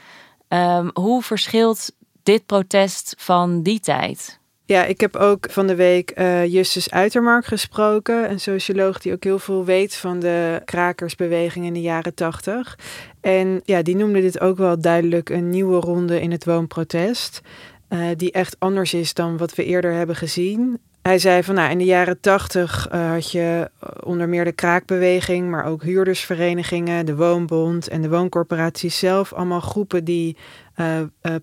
Um, 0.49 0.91
hoe 0.93 1.23
verschilt 1.23 1.93
dit 2.23 2.47
protest 2.47 3.15
van 3.19 3.63
die 3.63 3.81
tijd? 3.81 4.39
Ja, 4.65 4.85
ik 4.85 5.01
heb 5.01 5.17
ook 5.17 5.47
van 5.51 5.67
de 5.67 5.75
week 5.75 6.19
uh, 6.19 6.47
Justus 6.47 6.91
Uitermark 6.91 7.45
gesproken. 7.45 8.31
Een 8.31 8.41
socioloog 8.41 8.99
die 8.99 9.13
ook 9.13 9.25
heel 9.25 9.39
veel 9.39 9.65
weet 9.65 9.95
van 9.95 10.19
de 10.19 10.63
krakersbeweging 10.65 11.65
in 11.65 11.73
de 11.73 11.81
jaren 11.81 12.15
tachtig. 12.15 12.79
En 13.21 13.61
ja, 13.65 13.83
die 13.83 13.97
noemde 13.97 14.21
dit 14.21 14.41
ook 14.41 14.57
wel 14.57 14.81
duidelijk 14.81 15.31
een 15.31 15.51
nieuwe 15.51 15.81
ronde 15.81 16.21
in 16.21 16.31
het 16.31 16.45
woonprotest. 16.45 17.41
Uh, 17.89 18.09
die 18.17 18.33
echt 18.33 18.57
anders 18.59 18.95
is 18.95 19.15
dan 19.15 19.37
wat 19.37 19.55
we 19.55 19.65
eerder 19.65 19.93
hebben 19.93 20.17
gezien. 20.17 20.79
Hij 21.03 21.19
zei 21.19 21.43
van 21.43 21.55
nou, 21.55 21.71
in 21.71 21.79
de 21.79 21.85
jaren 21.85 22.21
tachtig 22.21 22.89
uh, 22.93 23.11
had 23.11 23.31
je 23.31 23.71
onder 24.03 24.29
meer 24.29 24.45
de 24.45 24.53
kraakbeweging, 24.53 25.51
maar 25.51 25.65
ook 25.65 25.83
huurdersverenigingen, 25.83 27.07
de 27.07 27.17
woonbond 27.17 27.89
en 27.89 28.03
de 28.03 28.09
wooncorporaties 28.09 28.99
zelf. 28.99 29.33
Allemaal 29.33 29.61
groepen 29.61 30.05
die 30.05 30.37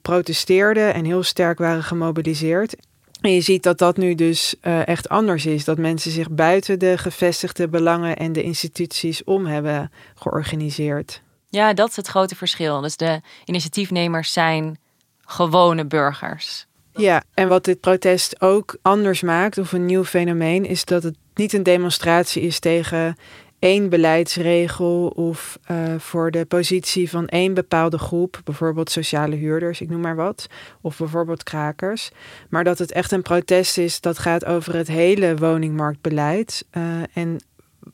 protesteerden 0.01 0.93
en 0.93 1.05
heel 1.05 1.23
sterk 1.23 1.57
waren 1.57 1.83
gemobiliseerd. 1.83 2.75
En 3.21 3.31
je 3.31 3.41
ziet 3.41 3.63
dat 3.63 3.77
dat 3.77 3.97
nu 3.97 4.15
dus 4.15 4.55
echt 4.61 5.09
anders 5.09 5.45
is. 5.45 5.65
Dat 5.65 5.77
mensen 5.77 6.11
zich 6.11 6.29
buiten 6.29 6.79
de 6.79 6.97
gevestigde 6.97 7.67
belangen 7.67 8.17
en 8.17 8.33
de 8.33 8.43
instituties 8.43 9.23
om 9.23 9.45
hebben 9.45 9.91
georganiseerd. 10.15 11.21
Ja, 11.49 11.73
dat 11.73 11.89
is 11.89 11.95
het 11.95 12.07
grote 12.07 12.35
verschil. 12.35 12.81
Dus 12.81 12.97
de 12.97 13.21
initiatiefnemers 13.45 14.33
zijn 14.33 14.77
gewone 15.25 15.85
burgers. 15.85 16.65
Ja, 16.91 17.23
en 17.33 17.47
wat 17.47 17.65
dit 17.65 17.79
protest 17.79 18.41
ook 18.41 18.77
anders 18.81 19.21
maakt, 19.21 19.57
of 19.57 19.71
een 19.71 19.85
nieuw 19.85 20.03
fenomeen, 20.03 20.65
is 20.65 20.85
dat 20.85 21.03
het 21.03 21.15
niet 21.33 21.53
een 21.53 21.63
demonstratie 21.63 22.41
is 22.41 22.59
tegen 22.59 23.15
één 23.59 23.89
beleidsregel 23.89 25.07
of 25.07 25.59
uh, 25.71 25.77
voor 25.97 26.31
de 26.31 26.45
positie 26.45 27.09
van 27.09 27.27
één 27.27 27.53
bepaalde 27.53 27.97
groep, 27.97 28.41
bijvoorbeeld 28.43 28.91
sociale 28.91 29.35
huurders, 29.35 29.81
ik 29.81 29.89
noem 29.89 30.01
maar 30.01 30.15
wat, 30.15 30.47
of 30.81 30.97
bijvoorbeeld 30.97 31.43
krakers. 31.43 32.11
Maar 32.49 32.63
dat 32.63 32.77
het 32.77 32.91
echt 32.91 33.11
een 33.11 33.21
protest 33.21 33.77
is 33.77 34.01
dat 34.01 34.19
gaat 34.19 34.45
over 34.45 34.75
het 34.75 34.87
hele 34.87 35.35
woningmarktbeleid. 35.35 36.65
Uh, 36.71 36.83
en 37.13 37.39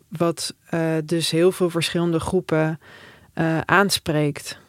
wat 0.08 0.54
uh, 0.74 0.82
dus 1.04 1.32
heel 1.32 1.52
veel 1.52 1.70
verschillende 1.70 2.20
groepen 2.20 2.80
aanspreekt. 3.66 4.61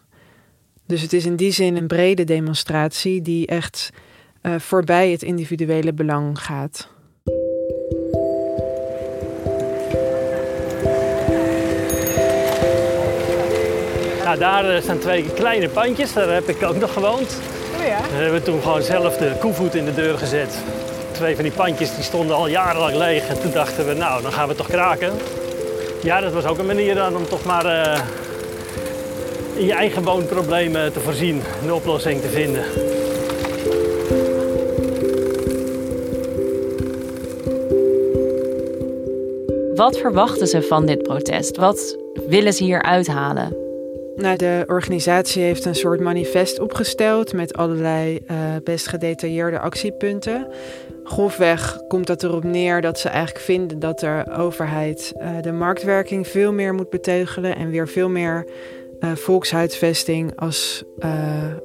Dus 0.93 1.03
het 1.03 1.13
is 1.13 1.27
in 1.27 1.37
die 1.37 1.53
zin 1.53 1.77
een 1.77 1.87
brede 1.87 2.25
demonstratie 2.25 3.23
die 3.23 3.47
echt 3.47 3.91
voorbij 4.59 5.11
het 5.11 5.23
individuele 5.23 5.93
belang 5.93 6.39
gaat. 6.39 6.89
Nou, 14.25 14.39
daar 14.39 14.71
eh, 14.71 14.83
staan 14.83 14.99
twee 14.99 15.33
kleine 15.35 15.69
pandjes, 15.69 16.13
daar 16.13 16.33
heb 16.35 16.49
ik 16.49 16.63
ook 16.63 16.77
nog 16.77 16.93
gewoond. 16.93 17.41
Oh 17.79 17.87
ja? 17.87 18.01
Daar 18.01 18.21
hebben 18.21 18.41
we 18.41 18.43
toen 18.43 18.63
gewoon 18.63 18.83
zelf 18.83 19.17
de 19.17 19.37
koevoet 19.41 19.75
in 19.75 19.85
de 19.85 19.95
deur 19.95 20.19
gezet. 20.19 20.59
Twee 21.13 21.35
van 21.35 21.45
die 21.45 21.53
pandjes 21.53 21.95
die 21.95 22.05
stonden 22.05 22.37
al 22.37 22.49
jarenlang 22.49 22.97
leeg. 22.97 23.29
En 23.29 23.41
toen 23.41 23.53
dachten 23.53 23.87
we, 23.87 23.95
nou, 23.95 24.23
dan 24.23 24.33
gaan 24.33 24.49
we 24.49 24.55
toch 24.55 24.69
kraken. 24.69 25.13
Ja, 26.03 26.21
dat 26.21 26.33
was 26.33 26.45
ook 26.45 26.59
een 26.59 26.67
manier 26.67 26.95
dan 26.95 27.17
om 27.17 27.29
toch 27.29 27.45
maar 27.45 27.65
uh, 27.65 28.01
in 29.55 29.65
je 29.65 29.73
eigen 29.73 30.05
woonproblemen 30.05 30.93
te 30.93 31.01
voorzien, 31.01 31.41
een 31.63 31.73
oplossing 31.73 32.21
te 32.21 32.29
vinden. 32.29 32.65
Wat 39.75 39.99
verwachten 39.99 40.47
ze 40.47 40.63
van 40.63 40.87
dit 40.87 41.03
protest? 41.03 41.57
Wat 41.57 41.99
willen 42.27 42.53
ze 42.53 42.65
hier 42.65 42.83
uithalen? 42.83 43.57
Nou, 44.17 44.37
de 44.37 44.65
organisatie 44.67 45.43
heeft 45.43 45.65
een 45.65 45.75
soort 45.75 46.01
manifest 46.01 46.61
opgesteld 46.61 47.33
met 47.33 47.55
allerlei 47.55 48.21
uh, 48.31 48.37
best 48.65 48.87
gedetailleerde 48.87 49.59
actiepunten. 49.59 50.47
Grofweg 51.05 51.79
komt 51.89 52.07
dat 52.07 52.23
erop 52.23 52.45
neer 52.45 52.81
dat 52.81 52.99
ze 52.99 53.09
eigenlijk 53.09 53.45
vinden 53.45 53.79
dat 53.79 53.99
de 53.99 54.25
overheid 54.39 55.13
uh, 55.17 55.31
de 55.41 55.53
marktwerking 55.53 56.29
veel 56.29 56.53
meer 56.53 56.75
moet 56.75 56.91
beteugelen 56.91 57.57
en 57.57 57.71
weer 57.71 57.89
veel 57.89 58.09
meer 58.09 58.47
uh, 59.05 59.13
volkshuisvesting 59.13 60.33
als, 60.37 60.85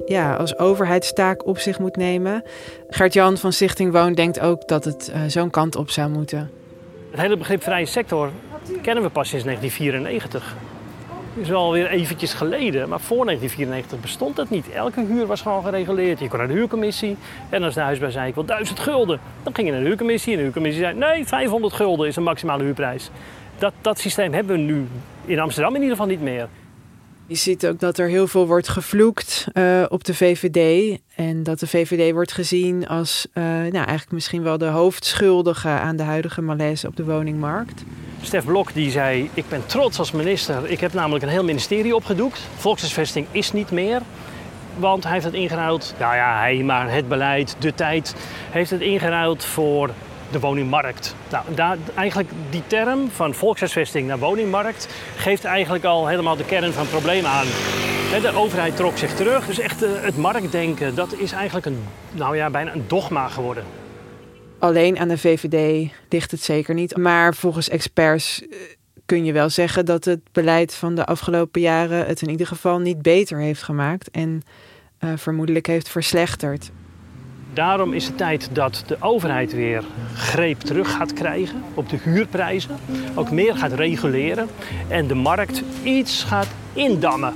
ja, 0.06 0.34
als 0.34 0.58
overheidstaak 0.58 1.46
op 1.46 1.58
zich 1.58 1.78
moet 1.78 1.96
nemen. 1.96 2.42
Gert-Jan 2.88 3.36
van 3.36 3.52
Stichting 3.52 3.92
Woon 3.92 4.12
denkt 4.12 4.40
ook 4.40 4.68
dat 4.68 4.84
het 4.84 5.12
zo'n 5.26 5.50
kant 5.50 5.76
op 5.76 5.90
zou 5.90 6.10
moeten. 6.10 6.50
Het 7.10 7.20
hele 7.20 7.36
begrip 7.36 7.62
vrije 7.62 7.86
sector 7.86 8.30
kennen 8.82 9.04
we 9.04 9.10
pas 9.10 9.28
sinds 9.28 9.44
1994 9.44 10.56
is 11.40 11.48
wel 11.48 11.72
weer 11.72 11.86
eventjes 11.86 12.34
geleden. 12.34 12.88
Maar 12.88 13.00
voor 13.00 13.24
1994 13.24 14.00
bestond 14.00 14.36
dat 14.36 14.50
niet. 14.50 14.70
Elke 14.70 15.04
huur 15.06 15.26
was 15.26 15.40
gewoon 15.40 15.64
gereguleerd. 15.64 16.18
Je 16.18 16.28
kon 16.28 16.38
naar 16.38 16.48
de 16.48 16.54
huurcommissie. 16.54 17.16
En 17.48 17.62
als 17.62 17.74
de 17.74 17.80
huisbaar 17.80 18.10
zei, 18.10 18.28
ik 18.28 18.34
wil 18.34 18.44
1000 18.44 18.78
gulden. 18.78 19.20
Dan 19.42 19.54
ging 19.54 19.66
je 19.66 19.72
naar 19.72 19.82
de 19.82 19.88
huurcommissie. 19.88 20.32
En 20.32 20.38
de 20.38 20.44
huurcommissie 20.44 20.82
zei, 20.82 20.94
nee, 20.96 21.26
500 21.26 21.74
gulden 21.74 22.06
is 22.06 22.16
een 22.16 22.22
maximale 22.22 22.62
huurprijs. 22.62 23.10
Dat, 23.58 23.72
dat 23.80 23.98
systeem 23.98 24.32
hebben 24.32 24.56
we 24.56 24.62
nu 24.62 24.86
in 25.24 25.38
Amsterdam 25.38 25.74
in 25.74 25.80
ieder 25.80 25.96
geval 25.96 26.10
niet 26.10 26.22
meer. 26.22 26.48
Je 27.28 27.34
ziet 27.34 27.66
ook 27.66 27.80
dat 27.80 27.98
er 27.98 28.08
heel 28.08 28.26
veel 28.26 28.46
wordt 28.46 28.68
gevloekt 28.68 29.46
uh, 29.54 29.84
op 29.88 30.04
de 30.04 30.14
VVD. 30.14 30.98
En 31.14 31.42
dat 31.42 31.60
de 31.60 31.66
VVD 31.66 32.12
wordt 32.12 32.32
gezien 32.32 32.86
als 32.86 33.26
uh, 33.34 33.44
nou, 33.44 33.72
eigenlijk 33.72 34.10
misschien 34.10 34.42
wel 34.42 34.58
de 34.58 34.66
hoofdschuldige 34.66 35.68
aan 35.68 35.96
de 35.96 36.02
huidige 36.02 36.42
malaise 36.42 36.86
op 36.86 36.96
de 36.96 37.04
woningmarkt. 37.04 37.84
Stef 38.22 38.44
Blok 38.44 38.74
die 38.74 38.90
zei, 38.90 39.30
ik 39.34 39.48
ben 39.48 39.66
trots 39.66 39.98
als 39.98 40.12
minister. 40.12 40.70
Ik 40.70 40.80
heb 40.80 40.92
namelijk 40.92 41.24
een 41.24 41.30
heel 41.30 41.44
ministerie 41.44 41.94
opgedoekt. 41.94 42.40
Volkshuisvesting 42.56 43.26
is 43.30 43.52
niet 43.52 43.70
meer. 43.70 44.00
Want 44.78 45.04
hij 45.04 45.12
heeft 45.12 45.24
het 45.24 45.34
ingeruild, 45.34 45.94
nou 45.98 46.14
ja, 46.14 46.38
hij, 46.38 46.56
maar 46.56 46.92
het 46.92 47.08
beleid, 47.08 47.56
de 47.58 47.74
tijd, 47.74 48.14
heeft 48.50 48.70
het 48.70 48.80
ingeruild 48.80 49.44
voor 49.44 49.90
de 50.30 50.40
woningmarkt. 50.40 51.14
Nou, 51.30 51.44
daar, 51.54 51.76
eigenlijk 51.94 52.30
die 52.50 52.62
term 52.66 53.10
van 53.10 53.34
volkshuisvesting 53.34 54.06
naar 54.06 54.18
woningmarkt 54.18 54.88
geeft 55.16 55.44
eigenlijk 55.44 55.84
al 55.84 56.06
helemaal 56.06 56.36
de 56.36 56.44
kern 56.44 56.72
van 56.72 56.82
het 56.82 56.90
probleem 56.90 57.24
aan. 57.24 57.46
De 58.22 58.32
overheid 58.34 58.76
trok 58.76 58.98
zich 58.98 59.14
terug, 59.14 59.46
dus 59.46 59.58
echt 59.58 59.82
eh, 59.82 59.90
het 59.94 60.16
marktdenken, 60.16 60.94
dat 60.94 61.12
is 61.12 61.32
eigenlijk 61.32 61.66
een, 61.66 61.78
nou 62.10 62.36
ja, 62.36 62.50
bijna 62.50 62.72
een 62.72 62.84
dogma 62.86 63.28
geworden. 63.28 63.64
Alleen 64.58 64.98
aan 64.98 65.08
de 65.08 65.18
VVD 65.18 65.90
ligt 66.08 66.30
het 66.30 66.42
zeker 66.42 66.74
niet. 66.74 66.96
Maar 66.96 67.34
volgens 67.34 67.68
experts 67.68 68.42
eh, 68.42 68.58
kun 69.06 69.24
je 69.24 69.32
wel 69.32 69.50
zeggen 69.50 69.84
dat 69.84 70.04
het 70.04 70.20
beleid 70.32 70.74
van 70.74 70.94
de 70.94 71.06
afgelopen 71.06 71.60
jaren 71.60 72.06
het 72.06 72.22
in 72.22 72.30
ieder 72.30 72.46
geval 72.46 72.78
niet 72.78 73.02
beter 73.02 73.38
heeft 73.38 73.62
gemaakt 73.62 74.10
en 74.10 74.42
uh, 75.00 75.10
vermoedelijk 75.16 75.66
heeft 75.66 75.88
verslechterd. 75.88 76.70
Daarom 77.52 77.92
is 77.92 78.06
het 78.06 78.16
tijd 78.16 78.48
dat 78.52 78.84
de 78.86 78.96
overheid 79.00 79.52
weer 79.52 79.84
greep 80.14 80.60
terug 80.60 80.92
gaat 80.92 81.12
krijgen 81.12 81.62
op 81.74 81.88
de 81.88 81.96
huurprijzen. 82.02 82.76
Ook 83.14 83.30
meer 83.30 83.56
gaat 83.56 83.72
reguleren 83.72 84.48
en 84.88 85.06
de 85.06 85.14
markt 85.14 85.62
iets 85.82 86.24
gaat 86.24 86.48
indammen. 86.72 87.32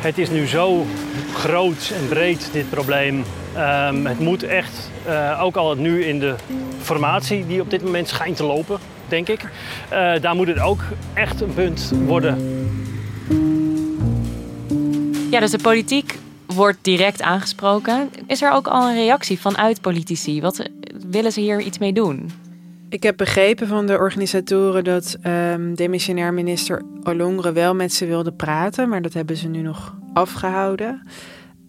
Het 0.00 0.18
is 0.18 0.30
nu 0.30 0.46
zo 0.46 0.86
groot 1.34 1.92
en 2.00 2.08
breed, 2.08 2.48
dit 2.52 2.70
probleem. 2.70 3.24
Um, 3.56 4.06
het 4.06 4.18
moet 4.18 4.42
echt, 4.42 4.90
uh, 5.06 5.40
ook 5.42 5.56
al 5.56 5.74
nu 5.74 6.04
in 6.04 6.18
de 6.18 6.34
formatie 6.80 7.46
die 7.46 7.60
op 7.60 7.70
dit 7.70 7.82
moment 7.84 8.08
schijnt 8.08 8.36
te 8.36 8.44
lopen, 8.44 8.78
denk 9.08 9.28
ik. 9.28 9.42
Uh, 9.42 10.12
daar 10.20 10.34
moet 10.34 10.46
het 10.46 10.60
ook 10.60 10.80
echt 11.14 11.40
een 11.40 11.54
punt 11.54 11.92
worden. 12.06 12.38
Ja, 15.30 15.40
dus 15.40 15.50
de 15.50 15.58
politiek 15.62 16.18
wordt 16.54 16.78
direct 16.82 17.22
aangesproken. 17.22 18.10
Is 18.26 18.42
er 18.42 18.52
ook 18.52 18.66
al 18.66 18.88
een 18.88 18.94
reactie 18.94 19.40
vanuit 19.40 19.80
politici? 19.80 20.40
Wat 20.40 20.68
willen 21.10 21.32
ze 21.32 21.40
hier 21.40 21.60
iets 21.60 21.78
mee 21.78 21.92
doen? 21.92 22.30
Ik 22.88 23.02
heb 23.02 23.16
begrepen 23.16 23.66
van 23.66 23.86
de 23.86 23.98
organisatoren 23.98 24.84
dat 24.84 25.16
um, 25.26 25.74
demissionair 25.74 26.34
minister 26.34 26.82
Olongre 27.02 27.52
wel 27.52 27.74
met 27.74 27.92
ze 27.92 28.06
wilde 28.06 28.32
praten, 28.32 28.88
maar 28.88 29.02
dat 29.02 29.12
hebben 29.12 29.36
ze 29.36 29.48
nu 29.48 29.60
nog 29.60 29.96
afgehouden. 30.12 31.02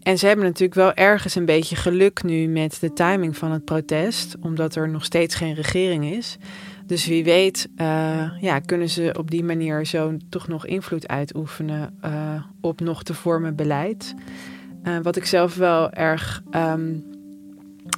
En 0.03 0.17
ze 0.17 0.27
hebben 0.27 0.45
natuurlijk 0.45 0.73
wel 0.73 0.93
ergens 0.93 1.35
een 1.35 1.45
beetje 1.45 1.75
geluk 1.75 2.23
nu 2.23 2.47
met 2.47 2.77
de 2.81 2.93
timing 2.93 3.37
van 3.37 3.51
het 3.51 3.65
protest, 3.65 4.35
omdat 4.41 4.75
er 4.75 4.89
nog 4.89 5.05
steeds 5.05 5.35
geen 5.35 5.53
regering 5.53 6.05
is. 6.05 6.37
Dus 6.85 7.05
wie 7.05 7.23
weet, 7.23 7.69
uh, 7.77 8.41
ja, 8.41 8.59
kunnen 8.59 8.89
ze 8.89 9.15
op 9.17 9.31
die 9.31 9.43
manier 9.43 9.85
zo 9.85 10.17
toch 10.29 10.47
nog 10.47 10.65
invloed 10.65 11.07
uitoefenen 11.07 11.97
uh, 12.05 12.11
op 12.61 12.79
nog 12.79 13.03
te 13.03 13.13
vormen 13.13 13.55
beleid. 13.55 14.15
Uh, 14.83 14.97
wat 15.01 15.15
ik 15.15 15.25
zelf 15.25 15.55
wel 15.55 15.91
erg 15.91 16.43
um, 16.51 17.05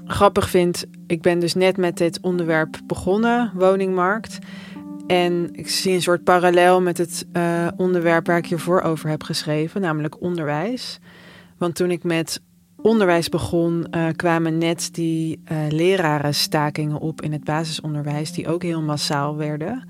grappig 0.06 0.50
vind, 0.50 0.86
ik 1.08 1.22
ben 1.22 1.40
dus 1.40 1.54
net 1.54 1.78
met 1.78 1.98
dit 1.98 2.20
onderwerp 2.22 2.80
begonnen, 2.86 3.52
woningmarkt. 3.54 4.40
En 5.08 5.50
ik 5.52 5.70
zie 5.70 5.94
een 5.94 6.02
soort 6.02 6.24
parallel 6.24 6.82
met 6.82 6.98
het 6.98 7.28
uh, 7.34 7.68
onderwerp 7.78 8.28
waar 8.28 8.38
ik 8.38 8.46
hiervoor 8.46 8.82
over 8.82 9.10
heb 9.10 9.24
geschreven, 9.24 9.82
namelijk 9.82 10.22
onderwijs. 10.22 11.00
Want 11.58 11.76
toen 11.76 11.92
ik 11.92 12.04
met 12.04 12.42
onderwijs 12.82 13.30
begon, 13.30 13.86
uh, 13.92 14.08
kwamen 14.16 14.58
net 14.58 14.90
die 14.92 15.44
lerarenstakingen 15.70 17.00
op 17.00 17.22
in 17.22 17.32
het 17.32 17.44
basisonderwijs, 17.44 18.32
die 18.32 18.48
ook 18.48 18.64
heel 18.64 18.82
massaal 18.82 19.38
werden. 19.38 19.84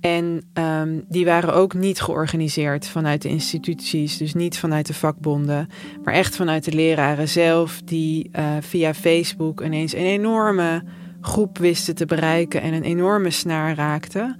En 0.00 0.42
um, 0.54 1.04
die 1.08 1.24
waren 1.24 1.54
ook 1.54 1.74
niet 1.74 2.00
georganiseerd 2.00 2.88
vanuit 2.88 3.22
de 3.22 3.28
instituties, 3.28 4.16
dus 4.16 4.34
niet 4.34 4.58
vanuit 4.58 4.86
de 4.86 4.94
vakbonden, 4.94 5.68
maar 6.04 6.14
echt 6.14 6.36
vanuit 6.36 6.64
de 6.64 6.72
leraren 6.72 7.28
zelf, 7.28 7.80
die 7.84 8.30
uh, 8.32 8.56
via 8.60 8.94
Facebook 8.94 9.60
ineens 9.60 9.94
een 9.94 10.04
enorme 10.04 10.84
groep 11.20 11.58
wisten 11.58 11.94
te 11.94 12.06
bereiken 12.06 12.62
en 12.62 12.72
een 12.72 12.82
enorme 12.82 13.30
snaar 13.30 13.74
raakten. 13.74 14.36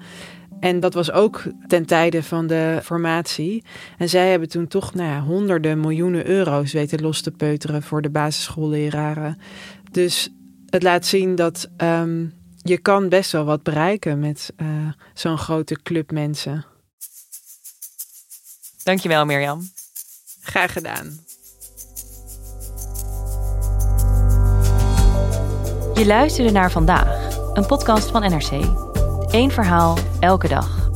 En 0.61 0.81
dat 0.81 0.95
was 0.95 1.12
ook 1.12 1.42
ten 1.66 1.87
tijde 1.87 2.23
van 2.23 2.47
de 2.47 2.79
formatie. 2.83 3.64
En 3.99 4.09
zij 4.09 4.31
hebben 4.31 4.49
toen 4.49 4.66
toch 4.66 4.95
nou 4.95 5.09
ja, 5.09 5.21
honderden 5.21 5.81
miljoenen 5.81 6.27
euro's 6.27 6.73
weten 6.73 7.03
los 7.03 7.21
te 7.21 7.31
peuteren 7.31 7.83
voor 7.83 8.03
de 8.03 8.11
basisschoolleraren. 8.11 9.38
Dus 9.90 10.33
het 10.71 10.83
laat 10.83 11.07
zien 11.07 11.35
dat 11.35 11.71
um, 11.77 12.33
je 12.66 12.79
kan 12.79 13.09
best 13.09 13.33
wel 13.33 13.44
wat 13.44 13.62
bereiken 13.62 14.18
met 14.18 14.52
uh, 14.57 14.68
zo'n 15.14 15.38
grote 15.38 15.83
club 15.83 16.11
mensen. 16.11 16.64
Dankjewel 18.83 19.24
Mirjam. 19.24 19.70
Graag 20.40 20.72
gedaan. 20.72 21.20
Je 25.94 26.07
luisterde 26.07 26.50
naar 26.50 26.70
vandaag, 26.70 27.37
een 27.55 27.66
podcast 27.66 28.11
van 28.11 28.20
NRC. 28.20 28.50
Eén 29.31 29.50
verhaal, 29.50 29.98
elke 30.20 30.48
dag. 30.48 30.90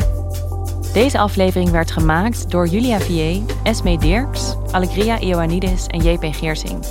Deze 0.93 1.19
aflevering 1.19 1.71
werd 1.71 1.91
gemaakt 1.91 2.51
door 2.51 2.67
Julia 2.67 3.01
Vier, 3.01 3.43
Esme 3.63 3.99
Dirks, 3.99 4.55
Alegria 4.71 5.21
Ioannidis 5.21 5.87
en 5.87 6.03
JP 6.03 6.35
Geersing. 6.35 6.85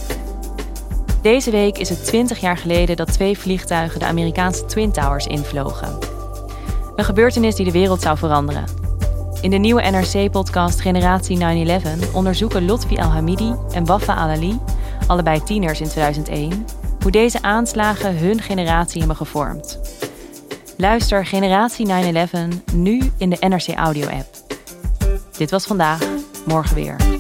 Deze 1.22 1.52
week 1.52 1.78
is 1.78 1.90
het 1.90 2.06
20 2.06 2.40
jaar 2.40 2.58
geleden 2.58 2.96
dat 2.96 3.14
twee 3.14 3.38
vliegtuigen 3.38 4.00
de 4.00 4.06
Amerikaanse 4.06 4.66
Twin 4.66 4.92
Towers 4.92 5.28
invlogen. 5.28 5.98
Een 6.96 7.04
gebeurtenis 7.04 7.56
die 7.56 7.66
de 7.66 7.72
wereld 7.72 8.02
zou 8.02 8.18
veranderen. 8.18 8.64
In 9.42 9.50
de 9.50 9.58
nieuwe 9.58 9.82
NRC-podcast 9.82 10.82
Generatie 10.82 11.68
9-11 12.10 12.14
onderzoeken 12.14 12.66
Lotfi 12.66 12.98
Al-Hamidi 12.98 13.54
en 13.72 13.86
Wafa 13.86 14.16
Alali, 14.16 14.60
allebei 15.08 15.44
tieners 15.44 15.82
in 15.82 15.90
2001, 15.90 16.66
hoe 17.02 17.12
deze 17.12 17.42
aanslagen 17.42 18.18
hun 18.18 18.42
generatie 18.42 19.00
hebben 19.00 19.18
gevormd. 19.18 19.80
Luister 20.78 21.26
Generatie 21.26 21.88
9-11 21.88 22.74
nu 22.74 23.12
in 23.18 23.30
de 23.30 23.38
NRC 23.40 23.68
Audio-app. 23.76 24.28
Dit 25.38 25.52
was 25.52 25.66
vandaag, 25.66 26.02
morgen 26.46 26.76
weer. 26.76 27.19